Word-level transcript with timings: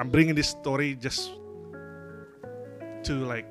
I'm 0.00 0.08
bringing 0.08 0.34
this 0.34 0.48
story 0.48 0.94
just 0.94 1.32
to 3.04 3.12
like 3.12 3.44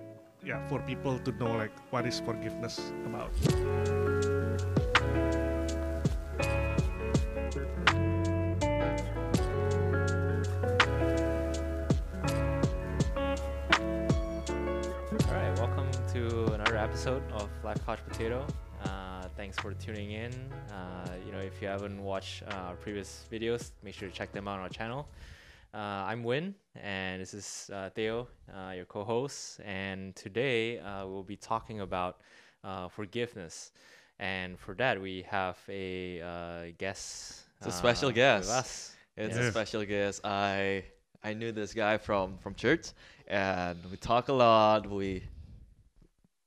yeah 0.43 0.67
for 0.67 0.79
people 0.81 1.19
to 1.19 1.31
know 1.33 1.53
like 1.53 1.69
what 1.91 2.07
is 2.07 2.19
forgiveness 2.21 2.91
about. 3.05 3.29
All 15.21 15.35
right, 15.35 15.53
welcome 15.59 15.91
to 16.13 16.53
another 16.55 16.77
episode 16.77 17.21
of 17.33 17.47
Black 17.61 17.77
Couch 17.85 17.99
Potato. 18.07 18.47
Uh, 18.83 19.21
thanks 19.37 19.55
for 19.59 19.75
tuning 19.75 20.13
in. 20.13 20.33
Uh, 20.73 21.11
you 21.23 21.31
know, 21.31 21.37
if 21.37 21.61
you 21.61 21.67
haven't 21.67 22.01
watched 22.01 22.41
uh, 22.41 22.69
our 22.69 22.75
previous 22.75 23.27
videos, 23.31 23.69
make 23.83 23.93
sure 23.93 24.09
to 24.09 24.15
check 24.15 24.31
them 24.31 24.47
out 24.47 24.57
on 24.57 24.61
our 24.61 24.69
channel. 24.69 25.07
Uh, 25.73 25.77
I'm 26.09 26.23
Win, 26.23 26.55
and 26.75 27.21
this 27.21 27.33
is 27.33 27.69
uh, 27.73 27.89
Theo, 27.93 28.27
uh, 28.53 28.71
your 28.71 28.85
co-host. 28.85 29.59
And 29.65 30.15
today 30.15 30.79
uh, 30.79 31.05
we'll 31.07 31.23
be 31.23 31.35
talking 31.35 31.81
about 31.81 32.21
uh, 32.63 32.87
forgiveness. 32.87 33.71
And 34.19 34.59
for 34.59 34.73
that, 34.75 34.99
we 35.01 35.23
have 35.29 35.57
a 35.69 36.21
uh, 36.21 36.71
guest. 36.77 37.43
It's 37.57 37.67
a 37.67 37.71
special 37.71 38.09
uh, 38.09 38.11
guest. 38.11 38.47
With 38.47 38.55
us. 38.57 38.95
It's 39.17 39.35
Yeah. 39.35 39.41
a 39.41 39.51
special 39.51 39.85
guest. 39.85 40.21
I 40.25 40.85
I 41.23 41.33
knew 41.33 41.51
this 41.51 41.73
guy 41.73 41.97
from 41.97 42.37
from 42.37 42.55
church, 42.55 42.87
and 43.27 43.85
we 43.91 43.97
talk 43.97 44.29
a 44.29 44.33
lot. 44.33 44.89
We 44.89 45.23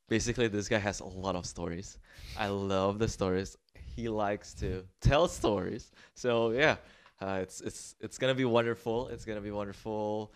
basically 0.09 0.49
this 0.49 0.69
guy 0.69 0.79
has 0.79 1.01
a 1.01 1.05
lot 1.07 1.37
of 1.37 1.47
stories. 1.47 1.99
I 2.37 2.49
love 2.49 2.99
the 2.99 3.09
stories. 3.09 3.57
He 3.97 4.09
likes 4.09 4.55
to 4.55 4.85
tell 5.01 5.29
stories. 5.29 5.91
So 6.15 6.51
yeah, 6.51 6.77
uh, 7.23 7.39
it's 7.41 7.61
it's 7.61 7.95
it's 8.01 8.19
gonna 8.19 8.35
be 8.35 8.45
wonderful. 8.45 9.09
It's 9.09 9.25
gonna 9.25 9.41
be 9.41 9.53
wonderful 9.53 10.33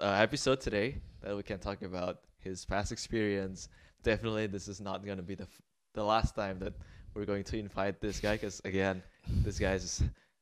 uh, 0.00 0.26
episode 0.26 0.60
today 0.60 0.96
that 1.22 1.34
we 1.34 1.42
can 1.42 1.58
talk 1.58 1.80
about 1.82 2.18
his 2.38 2.64
past 2.64 2.92
experience. 2.92 3.68
Definitely, 4.02 4.46
this 4.46 4.68
is 4.68 4.80
not 4.80 5.04
gonna 5.06 5.22
be 5.22 5.34
the 5.34 5.44
f- 5.44 5.62
the 5.94 6.04
last 6.04 6.34
time 6.34 6.58
that 6.58 6.74
we're 7.14 7.24
going 7.24 7.44
to 7.44 7.58
invite 7.58 8.00
this 8.00 8.20
guy 8.20 8.34
because 8.34 8.60
again, 8.64 9.02
this 9.44 9.58
guy 9.58 9.78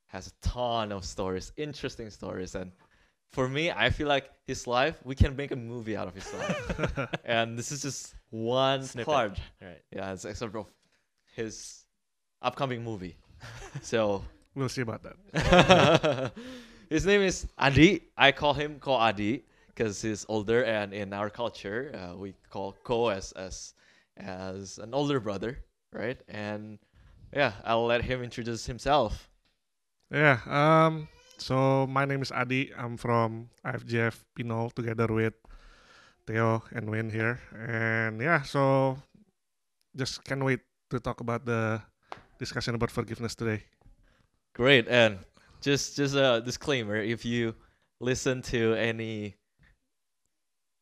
has 0.09 0.27
a 0.27 0.33
ton 0.43 0.91
of 0.91 1.05
stories, 1.05 1.53
interesting 1.57 2.11
stories, 2.11 2.57
and 2.57 2.73
for 3.31 3.49
me, 3.49 3.71
I 3.71 3.91
feel 3.91 4.09
like 4.09 4.31
his 4.47 4.67
life 4.67 4.97
we 5.05 5.15
can 5.15 5.37
make 5.37 5.53
a 5.53 5.57
movie 5.57 5.97
out 5.97 6.09
of 6.09 6.15
his 6.15 6.33
life, 6.35 7.09
and 7.25 7.57
this 7.57 7.71
is 7.71 7.83
just 7.83 8.15
one 8.31 8.83
Snippet. 8.83 9.07
part. 9.07 9.41
Right. 9.63 9.83
Yeah, 9.93 10.13
it's 10.13 10.25
excerpt 10.25 10.57
of 10.57 10.67
his 11.37 11.85
upcoming 12.43 12.83
movie. 12.83 13.17
so 13.83 14.25
We'll 14.59 14.69
see 14.69 14.83
about 14.83 15.07
that. 15.07 16.33
his 16.91 17.07
name 17.07 17.23
is 17.23 17.47
Adi. 17.57 18.11
I 18.19 18.33
call 18.33 18.55
him 18.55 18.81
Ko 18.81 18.91
Adi 18.91 19.47
because 19.71 20.03
he's 20.03 20.27
older, 20.29 20.65
and 20.65 20.93
in 20.93 21.15
our 21.15 21.31
culture, 21.31 21.95
uh, 21.95 22.17
we 22.19 22.35
call 22.51 22.75
Ko 22.83 23.07
as 23.07 23.31
as 23.39 23.75
as 24.19 24.83
an 24.83 24.95
older 24.99 25.21
brother, 25.23 25.63
right? 25.95 26.19
And 26.27 26.83
yeah, 27.31 27.53
I'll 27.63 27.87
let 27.87 28.03
him 28.03 28.19
introduce 28.19 28.67
himself. 28.67 29.31
Yeah. 30.11 30.43
Um. 30.43 31.07
So 31.39 31.87
my 31.87 32.05
name 32.05 32.21
is 32.21 32.35
Adi. 32.35 32.75
I'm 32.75 32.99
from 32.99 33.51
IFGF 33.63 34.27
Pinole 34.35 34.75
together 34.75 35.07
with 35.07 35.39
Theo 36.27 36.67
and 36.75 36.91
Win 36.91 37.15
here. 37.15 37.39
And 37.55 38.19
yeah, 38.21 38.43
so 38.43 38.99
just 39.95 40.25
can't 40.25 40.43
wait 40.43 40.67
to 40.91 40.99
talk 40.99 41.21
about 41.21 41.47
the 41.47 41.81
discussion 42.43 42.75
about 42.75 42.91
forgiveness 42.91 43.37
today. 43.39 43.63
Great, 44.59 44.89
and 44.89 45.21
just 45.63 45.97
just 45.97 46.15
a 46.17 46.43
disclaimer: 46.45 46.97
if 46.97 47.25
you 47.25 47.55
listen 48.01 48.43
to 48.43 48.75
any 48.75 49.37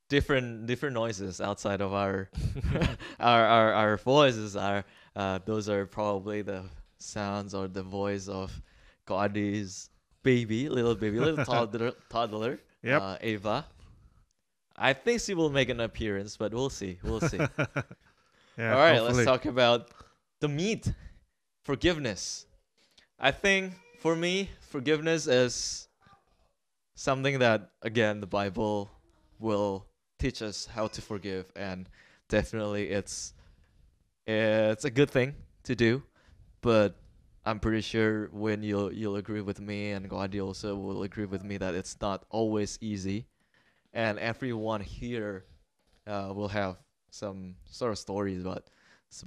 different 0.08 0.66
different 0.66 0.94
noises 0.94 1.41
outside 1.41 1.80
of 1.83 1.92
our 1.92 2.30
our, 3.20 3.44
our 3.44 3.72
our 3.74 3.96
voices, 3.98 4.56
are 4.56 4.83
uh, 5.14 5.38
those 5.44 5.68
are 5.68 5.84
probably 5.86 6.40
the 6.42 6.64
sounds 6.98 7.55
or 7.55 7.68
the 7.68 7.83
voice 7.83 8.28
of 8.28 8.62
Ko 9.06 9.17
Adi's 9.17 9.90
baby, 10.22 10.70
little 10.70 10.95
baby, 10.95 11.20
little 11.20 11.45
toddler, 11.55 11.92
toddler, 12.08 12.58
Yep. 12.83 13.02
uh, 13.02 13.17
Ava. 13.20 13.67
I 14.74 14.95
think 14.95 15.20
she 15.20 15.34
will 15.34 15.51
make 15.51 15.68
an 15.68 15.80
appearance, 15.80 16.36
but 16.36 16.52
we'll 16.52 16.70
see. 16.70 16.98
We'll 17.05 17.20
see. 17.20 17.40
Yeah. 18.58 18.72
All 18.72 18.78
right, 18.78 18.96
hopefully. 18.96 19.17
let's 19.17 19.27
talk 19.27 19.45
about 19.45 19.90
the 20.40 20.48
meat 20.48 20.90
forgiveness. 21.67 22.46
I 23.18 23.30
think 23.30 23.72
for 23.98 24.14
me, 24.14 24.50
forgiveness 24.60 25.27
is 25.27 25.88
something 26.94 27.38
that, 27.38 27.70
again, 27.82 28.20
the 28.20 28.27
Bible 28.27 28.90
will 29.38 29.86
teach 30.18 30.42
us 30.42 30.66
how 30.66 30.86
to 30.88 31.02
forgive, 31.02 31.46
and 31.56 31.88
definitely 32.28 32.90
it's 32.90 33.32
it's 34.27 34.84
a 34.84 34.90
good 34.90 35.10
thing 35.10 35.34
to 35.64 35.74
do. 35.74 36.02
But 36.60 36.96
I'm 37.44 37.60
pretty 37.60 37.80
sure 37.80 38.28
when 38.32 38.62
you'll 38.62 38.92
you'll 38.92 39.16
agree 39.16 39.40
with 39.40 39.60
me, 39.60 39.92
and 39.92 40.08
Ko 40.10 40.16
Adi 40.18 40.40
also 40.40 40.77
will 40.77 41.02
agree 41.02 41.27
with 41.27 41.44
me 41.44 41.56
that 41.58 41.74
it's 41.74 41.96
not 42.00 42.24
always 42.30 42.78
easy, 42.80 43.27
and 43.92 44.18
everyone 44.18 44.80
here 44.80 45.44
uh, 46.06 46.33
will 46.34 46.48
have 46.48 46.77
some 47.10 47.56
sort 47.70 47.92
of 47.92 47.98
stories 47.98 48.42
about 48.42 48.64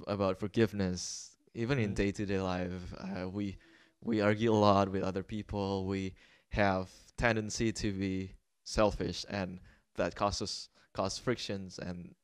about 0.06 0.38
forgiveness. 0.38 1.36
Even 1.54 1.80
in 1.80 1.94
day 1.94 2.12
to 2.12 2.24
day 2.26 2.40
life, 2.40 2.94
uh, 3.00 3.28
we 3.28 3.56
we 4.02 4.20
argue 4.20 4.52
a 4.52 4.54
lot 4.54 4.90
with 4.90 5.02
other 5.02 5.22
people. 5.22 5.86
We 5.86 6.14
have 6.50 6.90
tendency 7.16 7.72
to 7.72 7.92
be 7.92 8.34
selfish, 8.64 9.24
and 9.28 9.60
that 9.96 10.14
causes 10.14 10.68
cause 10.92 11.18
frictions 11.18 11.78
and 11.78 12.14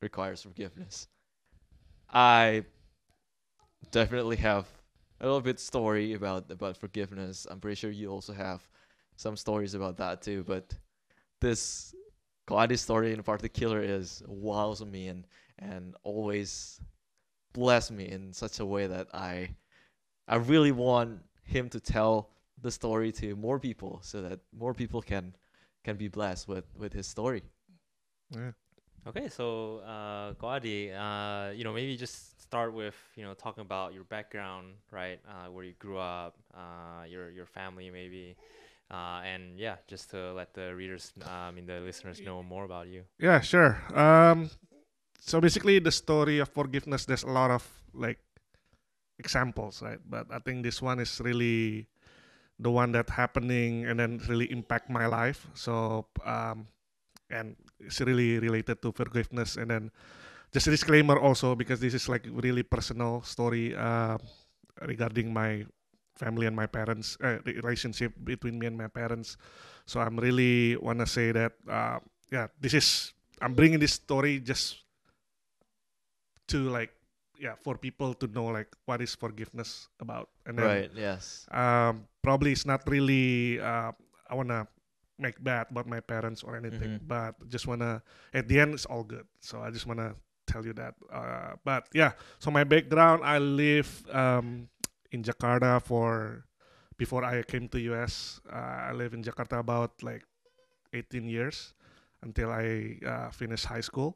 requires 0.00 0.42
forgiveness. 0.42 1.08
I 2.12 2.64
definitely 3.90 4.36
have 4.36 4.66
a 5.20 5.24
little 5.24 5.40
bit 5.40 5.58
story 5.58 6.12
about 6.14 6.50
about 6.50 6.76
forgiveness. 6.76 7.46
I'm 7.50 7.60
pretty 7.60 7.76
sure 7.76 7.90
you 7.90 8.10
also 8.10 8.32
have 8.32 8.68
some 9.16 9.36
stories 9.36 9.74
about 9.74 9.96
that 9.98 10.22
too. 10.22 10.44
But 10.46 10.74
this 11.40 11.94
Ko 12.46 12.56
Adi's 12.56 12.80
story 12.80 13.12
in 13.12 13.22
particular 13.22 13.80
is 13.80 14.22
wows 14.26 14.84
me 14.84 15.08
and 15.08 15.26
and 15.58 15.94
always 16.02 16.80
bless 17.52 17.90
me 17.90 18.08
in 18.08 18.32
such 18.32 18.60
a 18.60 18.66
way 18.66 18.86
that 18.86 19.08
I 19.14 19.54
I 20.28 20.36
really 20.36 20.72
want 20.72 21.20
him 21.44 21.68
to 21.70 21.80
tell 21.80 22.30
the 22.60 22.70
story 22.70 23.12
to 23.12 23.34
more 23.36 23.58
people 23.58 24.00
so 24.02 24.22
that 24.22 24.40
more 24.56 24.74
people 24.74 25.02
can 25.02 25.34
can 25.84 25.96
be 25.96 26.08
blessed 26.08 26.48
with 26.48 26.64
with 26.76 26.92
his 26.92 27.06
story. 27.06 27.42
Yeah. 28.30 28.52
Okay, 29.04 29.28
so 29.28 29.78
uh, 29.78 30.34
Ko 30.34 30.46
Adi, 30.46 30.92
uh, 30.92 31.50
you 31.50 31.64
know, 31.64 31.72
maybe 31.72 31.96
just 31.96 32.40
start 32.40 32.72
with 32.72 32.94
you 33.16 33.24
know 33.24 33.34
talking 33.34 33.62
about 33.62 33.94
your 33.94 34.04
background, 34.04 34.74
right? 34.92 35.18
Uh, 35.26 35.50
where 35.50 35.64
you 35.64 35.74
grew 35.78 35.98
up, 35.98 36.36
uh, 36.54 37.02
your 37.08 37.30
your 37.30 37.46
family, 37.46 37.90
maybe, 37.90 38.36
uh, 38.92 39.20
and 39.26 39.58
yeah, 39.58 39.76
just 39.88 40.10
to 40.10 40.32
let 40.34 40.54
the 40.54 40.72
readers, 40.76 41.12
uh, 41.26 41.48
I 41.48 41.50
mean 41.50 41.66
the 41.66 41.80
listeners, 41.80 42.20
know 42.20 42.42
more 42.44 42.64
about 42.64 42.86
you. 42.86 43.02
Yeah, 43.18 43.40
sure. 43.40 43.82
Um, 43.92 44.50
so 45.18 45.40
basically, 45.40 45.80
the 45.80 45.90
story 45.90 46.38
of 46.38 46.48
forgiveness. 46.50 47.04
There's 47.04 47.24
a 47.24 47.32
lot 47.32 47.50
of 47.50 47.66
like 47.92 48.20
examples, 49.22 49.78
right? 49.78 50.02
But 50.02 50.26
I 50.34 50.42
think 50.42 50.66
this 50.66 50.82
one 50.82 50.98
is 50.98 51.22
really 51.22 51.86
the 52.58 52.70
one 52.70 52.90
that 52.92 53.06
happening 53.10 53.86
and 53.86 53.98
then 54.02 54.18
really 54.26 54.50
impact 54.50 54.90
my 54.90 55.06
life. 55.06 55.46
So 55.54 56.06
um, 56.26 56.66
and 57.30 57.54
it's 57.78 58.02
really 58.02 58.42
related 58.42 58.82
to 58.82 58.90
forgiveness. 58.90 59.54
And 59.56 59.70
then 59.70 59.90
just 60.52 60.66
a 60.66 60.70
disclaimer 60.70 61.18
also 61.18 61.54
because 61.54 61.80
this 61.80 61.94
is 61.94 62.08
like 62.10 62.26
really 62.28 62.62
personal 62.62 63.22
story 63.22 63.74
uh, 63.74 64.18
regarding 64.82 65.32
my 65.32 65.64
family 66.14 66.46
and 66.46 66.54
my 66.54 66.66
parents 66.66 67.16
uh, 67.24 67.38
the 67.44 67.56
relationship 67.56 68.12
between 68.22 68.58
me 68.58 68.66
and 68.66 68.76
my 68.76 68.88
parents. 68.88 69.36
So 69.86 69.98
I'm 70.00 70.18
really 70.18 70.76
wanna 70.76 71.06
say 71.06 71.32
that 71.32 71.52
uh, 71.70 71.98
yeah, 72.30 72.48
this 72.60 72.74
is 72.74 73.12
I'm 73.40 73.54
bringing 73.54 73.80
this 73.80 73.94
story 73.94 74.38
just 74.38 74.84
to 76.48 76.68
like 76.68 76.92
yeah 77.42 77.58
for 77.58 77.74
people 77.74 78.14
to 78.14 78.30
know 78.30 78.46
like 78.54 78.70
what 78.86 79.02
is 79.02 79.18
forgiveness 79.18 79.90
about 79.98 80.30
and 80.46 80.54
then 80.54 80.66
Right. 80.86 80.90
Yes. 80.94 81.42
um 81.50 82.06
probably 82.22 82.54
it's 82.54 82.62
not 82.62 82.86
really 82.86 83.58
uh 83.58 83.90
i 84.30 84.34
want 84.38 84.54
to 84.54 84.62
make 85.18 85.42
bad 85.42 85.66
about 85.74 85.90
my 85.90 85.98
parents 85.98 86.46
or 86.46 86.54
anything 86.54 87.02
Mhm. 87.02 87.06
but 87.10 87.34
just 87.50 87.66
want 87.66 87.82
to 87.82 87.98
at 88.30 88.46
the 88.46 88.62
end 88.62 88.78
it's 88.78 88.86
all 88.86 89.02
good 89.02 89.26
so 89.42 89.58
i 89.58 89.74
just 89.74 89.86
want 89.90 89.98
to 89.98 90.14
tell 90.46 90.62
you 90.62 90.72
that 90.78 90.94
uh 91.10 91.58
but 91.66 91.90
yeah 91.94 92.14
so 92.38 92.50
my 92.50 92.62
background 92.62 93.22
i 93.26 93.38
live 93.42 93.90
um 94.14 94.70
in 95.10 95.22
jakarta 95.26 95.82
for 95.82 96.42
before 96.98 97.22
i 97.26 97.42
came 97.42 97.66
to 97.66 97.78
us 97.94 98.38
uh, 98.50 98.86
i 98.86 98.92
live 98.94 99.14
in 99.18 99.22
jakarta 99.22 99.58
about 99.58 99.98
like 100.02 100.22
18 100.94 101.26
years 101.26 101.74
until 102.22 102.50
i 102.54 102.98
uh, 103.06 103.30
finished 103.34 103.66
high 103.66 103.82
school 103.82 104.14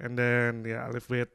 and 0.00 0.16
then 0.16 0.64
yeah 0.64 0.84
i 0.84 0.90
live 0.92 1.04
with 1.12 1.28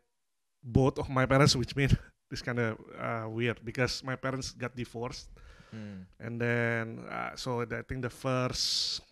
both 0.63 0.99
of 0.99 1.09
my 1.09 1.25
parents 1.25 1.55
which 1.55 1.75
means 1.75 1.95
it's 2.31 2.41
kind 2.41 2.59
of 2.59 2.77
uh, 2.99 3.25
weird 3.29 3.59
because 3.63 4.03
my 4.03 4.15
parents 4.15 4.51
got 4.51 4.75
divorced. 4.75 5.29
Mm. 5.69 6.01
and 6.17 6.41
then 6.41 7.05
uh, 7.13 7.37
so 7.37 7.61
I 7.61 7.85
think 7.85 8.01
the 8.01 8.09
first 8.09 9.05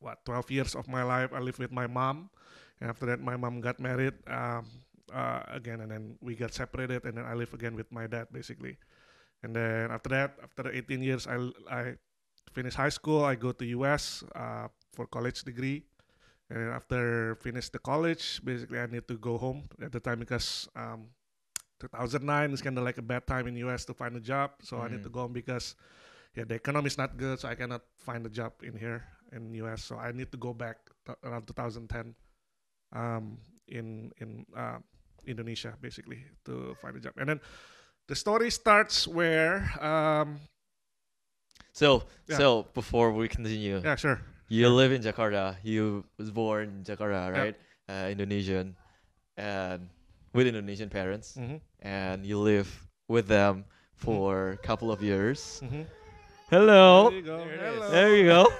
what 0.00 0.24
12 0.24 0.50
years 0.50 0.72
of 0.74 0.88
my 0.88 1.02
life 1.02 1.28
I 1.34 1.40
lived 1.40 1.58
with 1.58 1.72
my 1.72 1.86
mom, 1.86 2.30
and 2.80 2.88
after 2.88 3.04
that 3.06 3.20
my 3.20 3.36
mom 3.36 3.60
got 3.60 3.78
married 3.80 4.14
um, 4.26 4.64
uh, 5.12 5.42
again, 5.52 5.80
and 5.80 5.90
then 5.90 6.16
we 6.20 6.34
got 6.34 6.54
separated, 6.54 7.04
and 7.04 7.18
then 7.18 7.26
I 7.26 7.34
live 7.34 7.52
again 7.52 7.74
with 7.74 7.90
my 7.92 8.06
dad 8.06 8.28
basically, 8.32 8.78
and 9.42 9.54
then 9.54 9.90
after 9.90 10.08
that, 10.10 10.38
after 10.42 10.70
18 10.70 11.02
years, 11.02 11.26
I 11.26 11.36
I 11.70 11.82
finish 12.52 12.74
high 12.74 12.94
school, 12.94 13.24
I 13.24 13.34
go 13.34 13.52
to 13.52 13.64
US 13.78 14.24
uh, 14.34 14.68
for 14.94 15.06
college 15.06 15.42
degree, 15.42 15.84
and 16.50 16.70
after 16.72 17.34
finish 17.36 17.68
the 17.68 17.78
college, 17.78 18.40
basically 18.44 18.80
I 18.80 18.86
need 18.86 19.06
to 19.08 19.16
go 19.18 19.38
home. 19.38 19.68
At 19.80 19.92
the 19.92 20.00
time 20.00 20.20
because 20.20 20.68
um, 20.76 21.08
2009 21.80 22.52
is 22.52 22.62
kind 22.62 22.76
of 22.78 22.84
like 22.84 22.98
a 22.98 23.02
bad 23.02 23.26
time 23.26 23.46
in 23.46 23.56
US 23.68 23.84
to 23.86 23.94
find 23.94 24.16
a 24.16 24.20
job, 24.20 24.50
so 24.62 24.80
I 24.80 24.88
need 24.88 25.02
to 25.04 25.10
go 25.10 25.20
home 25.28 25.32
because 25.32 25.74
yeah 26.34 26.44
the 26.44 26.54
economy 26.54 26.86
is 26.88 26.98
not 26.98 27.16
good, 27.16 27.38
so 27.40 27.48
I 27.48 27.54
cannot 27.54 27.82
find 27.98 28.24
a 28.26 28.30
job 28.30 28.52
in 28.62 28.76
here 28.76 29.04
in 29.32 29.52
US, 29.64 29.84
so 29.84 29.96
I 29.96 30.12
need 30.12 30.32
to 30.32 30.38
go 30.38 30.52
back 30.52 30.78
t- 31.06 31.14
around 31.22 31.46
2010 31.46 32.14
um, 32.92 33.38
in 33.68 34.10
in 34.18 34.46
uh, 34.56 34.78
Indonesia 35.26 35.76
basically 35.80 36.24
to 36.44 36.74
find 36.80 36.96
a 36.96 37.00
job, 37.00 37.12
and 37.20 37.28
then 37.28 37.40
the 38.08 38.16
story 38.16 38.50
starts 38.50 39.06
where 39.06 39.68
um, 39.84 40.40
So 41.72 42.02
Yeah. 42.26 42.38
so 42.38 42.66
before 42.74 43.12
we 43.12 43.28
continue, 43.28 43.78
yeah 43.84 43.94
sure 43.94 44.18
you 44.48 44.68
live 44.68 44.92
in 44.92 45.02
Jakarta. 45.02 45.56
You 45.62 46.04
was 46.18 46.30
born 46.30 46.68
in 46.68 46.84
Jakarta, 46.84 47.32
right? 47.32 47.56
Uh, 47.88 48.08
Indonesian, 48.10 48.76
and 49.36 49.88
with 50.34 50.46
Indonesian 50.46 50.88
parents, 50.90 51.36
mm-hmm. 51.38 51.56
and 51.80 52.24
you 52.24 52.38
live 52.38 52.68
with 53.08 53.28
them 53.28 53.64
for 53.94 54.50
a 54.50 54.56
couple 54.56 54.90
of 54.90 55.02
years. 55.02 55.60
Mm-hmm. 55.64 55.82
Hello. 56.50 57.10
There 57.10 57.18
you 57.18 57.24
go. 57.24 57.38
There 57.38 57.58
Hello. 57.58 57.90
There 57.90 58.16
you 58.16 58.24
go. 58.24 58.52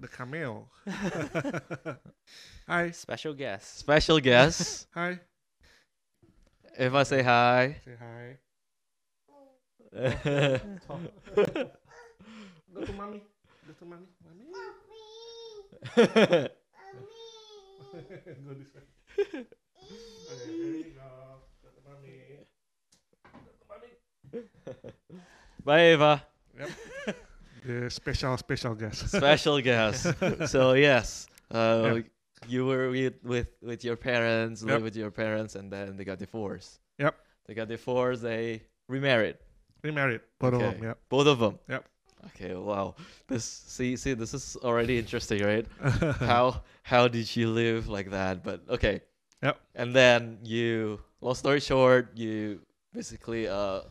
The 0.00 0.08
cameo. 0.08 0.68
Hi. 2.68 2.90
Special 2.90 3.34
guest. 3.34 3.78
Special 3.78 4.20
guest. 4.20 4.86
Hi. 4.94 5.18
if 6.78 6.94
I 6.94 7.02
say 7.02 7.22
hi. 7.22 7.76
Say 7.84 7.96
hi. 7.98 8.38
Go 12.74 12.80
to 12.80 12.92
mommy. 12.94 13.20
Go 13.66 13.72
to 13.78 13.84
mommy. 13.84 14.06
Mommy. 14.24 14.46
Go 15.96 16.04
this 18.54 18.68
way. 18.74 18.86
Okay, 19.18 19.46
there 20.46 20.76
you 20.76 20.84
go. 20.94 21.08
Go 21.62 21.68
to 21.68 21.80
mommy. 21.88 22.16
Go 23.24 23.38
to 24.32 24.42
mommy. 24.80 25.22
Bye, 25.64 25.92
Eva. 25.92 26.22
The 27.64 27.90
special, 27.90 28.36
special 28.38 28.74
guest. 28.74 29.08
Special 29.16 29.60
guest. 29.60 30.06
so 30.48 30.72
yes, 30.72 31.26
uh, 31.52 31.94
Yeah. 31.94 32.02
you 32.48 32.66
were 32.66 32.90
with, 32.90 33.14
with 33.22 33.48
with 33.62 33.84
your 33.84 33.96
parents, 33.96 34.64
Yep. 34.66 34.82
with 34.82 34.96
your 34.96 35.10
parents, 35.12 35.54
and 35.54 35.70
then 35.72 35.96
they 35.96 36.04
got 36.04 36.18
divorced. 36.18 36.80
Yep. 36.98 37.14
They 37.46 37.54
got 37.54 37.68
divorced. 37.68 38.22
They 38.22 38.62
remarried. 38.88 39.36
Remarried. 39.84 40.20
Both 40.40 40.54
of 40.54 40.60
them. 40.60 40.80
them, 40.80 40.94
Both 41.08 41.26
of 41.28 41.38
them. 41.38 41.58
Yep. 41.68 41.84
Okay. 42.26 42.54
Wow. 42.54 42.94
This 43.26 43.44
see 43.44 43.96
see 43.96 44.14
this 44.14 44.34
is 44.34 44.56
already 44.62 44.98
interesting, 44.98 45.42
right? 45.42 45.66
how 46.20 46.62
how 46.82 47.08
did 47.08 47.34
you 47.36 47.48
live 47.50 47.88
like 47.88 48.10
that? 48.10 48.42
But 48.44 48.62
okay. 48.68 49.02
Yep. 49.42 49.58
And 49.74 49.94
then 49.94 50.38
you, 50.44 51.00
long 51.20 51.34
story 51.34 51.58
short, 51.60 52.16
you 52.16 52.60
basically 52.94 53.48
uh 53.48 53.82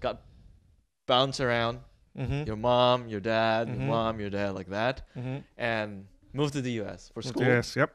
got 0.00 0.22
bounced 1.06 1.40
around. 1.40 1.80
mm-hmm. 2.16 2.44
Your 2.48 2.56
mom, 2.56 3.08
your 3.08 3.20
dad, 3.20 3.68
your 3.68 3.76
Mhm. 3.76 3.86
mom, 3.92 4.20
your 4.20 4.30
dad, 4.30 4.54
like 4.56 4.70
that, 4.72 5.04
Mm-hmm. 5.16 5.44
and 5.60 6.06
moved 6.32 6.54
to 6.54 6.62
the 6.62 6.72
U.S. 6.80 7.10
for 7.12 7.20
school. 7.20 7.44
Yes, 7.44 7.76
yep. 7.76 7.92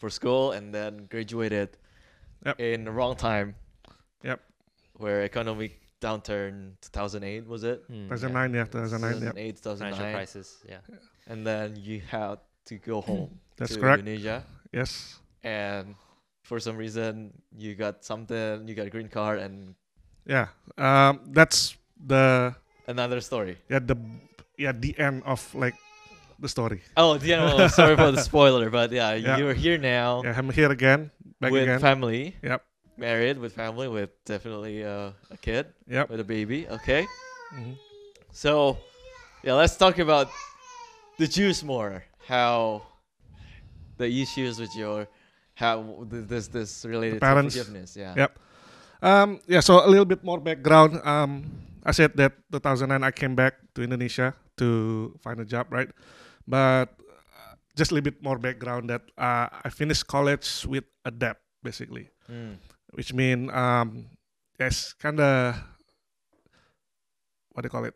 For 0.00 0.08
school, 0.08 0.52
and 0.52 0.72
then 0.72 1.04
graduated 1.12 1.76
Yep. 2.46 2.56
in 2.60 2.84
the 2.84 2.90
wrong 2.92 3.16
time. 3.16 3.56
Yep. 4.24 4.40
Where 4.96 5.22
economic 5.22 5.77
downturn 6.00 6.74
2008 6.80 7.46
was 7.46 7.64
it? 7.64 7.82
Hmm, 7.88 8.08
2009, 8.08 8.54
yeah, 8.54 8.64
2009, 8.64 9.10
yep. 9.22 9.34
2008, 9.34 9.58
Financial 9.58 9.74
2009, 9.98 10.14
crisis. 10.14 10.48
Yeah. 10.68 10.80
and 11.26 11.46
then 11.46 11.76
you 11.76 12.00
had 12.00 12.38
to 12.66 12.76
go 12.78 13.00
home 13.00 13.38
That's 13.56 13.74
to 13.74 13.80
correct. 13.80 14.00
Indonesia. 14.00 14.44
Yes. 14.72 15.18
and 15.42 15.94
for 16.42 16.60
some 16.60 16.76
reason 16.76 17.32
you 17.56 17.74
got 17.74 18.04
something 18.04 18.66
you 18.68 18.74
got 18.74 18.86
a 18.86 18.90
green 18.90 19.08
card 19.08 19.38
and 19.40 19.74
Yeah. 20.26 20.48
Um, 20.76 21.20
that's 21.32 21.76
the 21.96 22.54
another 22.86 23.20
story 23.20 23.58
yeah 23.68 23.80
the 23.80 23.96
yeah 24.56 24.72
the 24.72 24.92
end 24.98 25.22
of 25.26 25.40
like 25.54 25.74
the 26.38 26.48
story. 26.48 26.80
oh 26.96 27.18
yeah 27.20 27.42
well, 27.54 27.68
sorry 27.68 27.96
for 27.96 28.12
the 28.12 28.20
spoiler 28.30 28.70
but 28.70 28.92
yeah, 28.92 29.14
Yeah. 29.14 29.36
you're 29.38 29.54
here 29.56 29.78
now 29.78 30.22
Yeah, 30.24 30.36
I'm 30.38 30.50
here 30.50 30.70
again, 30.70 31.10
back 31.40 31.50
with 31.52 31.64
again. 31.64 31.80
family 31.80 32.36
Yep. 32.42 32.60
Married 32.98 33.38
with 33.38 33.54
family 33.54 33.88
with 33.88 34.10
definitely 34.24 34.84
uh, 34.84 35.10
a 35.30 35.36
kid 35.40 35.66
Yep. 35.86 36.10
with 36.10 36.20
a 36.20 36.24
baby 36.26 36.66
okay 36.68 37.06
Mhm. 37.54 37.78
so 38.32 38.76
yeah 39.42 39.54
let's 39.54 39.76
talk 39.76 39.98
about 39.98 40.28
the 41.18 41.26
Jews 41.26 41.62
more 41.64 42.04
how 42.26 42.82
the 43.96 44.06
issues 44.06 44.58
with 44.60 44.74
your 44.76 45.08
how 45.54 46.06
this 46.10 46.48
this 46.48 46.84
related 46.84 47.20
to 47.20 47.26
forgiveness 47.42 47.96
yeah 47.96 48.14
Yep. 48.16 48.32
Um, 48.98 49.38
yeah, 49.46 49.62
so 49.62 49.78
a 49.78 49.86
little 49.86 50.04
bit 50.04 50.26
more 50.26 50.42
background. 50.42 50.98
Um, 51.06 51.46
I 51.86 51.94
said 51.94 52.18
that 52.18 52.34
2009 52.50 52.98
I 53.06 53.14
came 53.14 53.38
back 53.38 53.54
to 53.78 53.82
Indonesia 53.86 54.34
to 54.58 55.14
find 55.22 55.38
a 55.38 55.46
job, 55.46 55.70
right? 55.70 55.86
But 56.42 56.90
uh, 56.98 57.54
just 57.78 57.92
a 57.92 57.94
little 57.94 58.10
bit 58.10 58.18
more 58.26 58.42
background 58.42 58.90
that 58.90 59.06
uh, 59.14 59.46
I 59.54 59.70
finished 59.70 60.10
college 60.10 60.66
with 60.66 60.82
a 61.06 61.14
debt, 61.14 61.38
basically, 61.62 62.10
Mm. 62.26 62.58
Which 62.92 63.12
mean 63.12 63.50
um, 63.50 64.06
yes, 64.58 64.92
kind 64.94 65.20
of 65.20 65.56
what 67.52 67.62
do 67.62 67.66
you 67.66 67.70
call 67.70 67.84
it? 67.84 67.94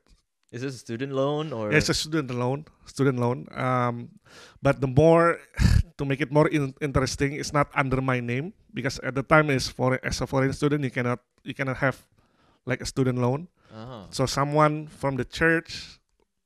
is 0.53 0.61
this 0.61 0.75
a 0.77 0.79
student 0.85 1.12
loan 1.17 1.53
or 1.53 1.73
Yeah, 1.73 1.81
it's 1.81 1.89
a 1.89 1.97
student 1.97 2.29
loan, 2.31 2.69
student 2.85 3.19
loan. 3.19 3.49
Um, 3.56 4.21
but 4.61 4.85
the 4.85 4.87
more 4.87 5.41
to 5.97 6.05
make 6.05 6.21
it 6.21 6.31
more 6.31 6.47
in- 6.49 6.77
interesting, 6.81 7.33
it's 7.33 7.53
not 7.56 7.73
under 7.75 8.05
my 8.05 8.21
name 8.21 8.53
because 8.75 9.00
at 9.00 9.17
the 9.17 9.25
time 9.25 9.49
is 9.49 9.73
for 9.73 9.97
as 10.05 10.21
a 10.21 10.27
foreign 10.29 10.53
student 10.53 10.85
you 10.85 10.93
cannot 10.93 11.25
you 11.43 11.55
cannot 11.56 11.81
have 11.81 11.97
like 12.69 12.85
a 12.85 12.87
student 12.87 13.17
loan. 13.19 13.49
uh-huh. 13.73 14.12
So 14.12 14.29
someone 14.29 14.87
from 14.93 15.17
the 15.17 15.25
church, 15.25 15.99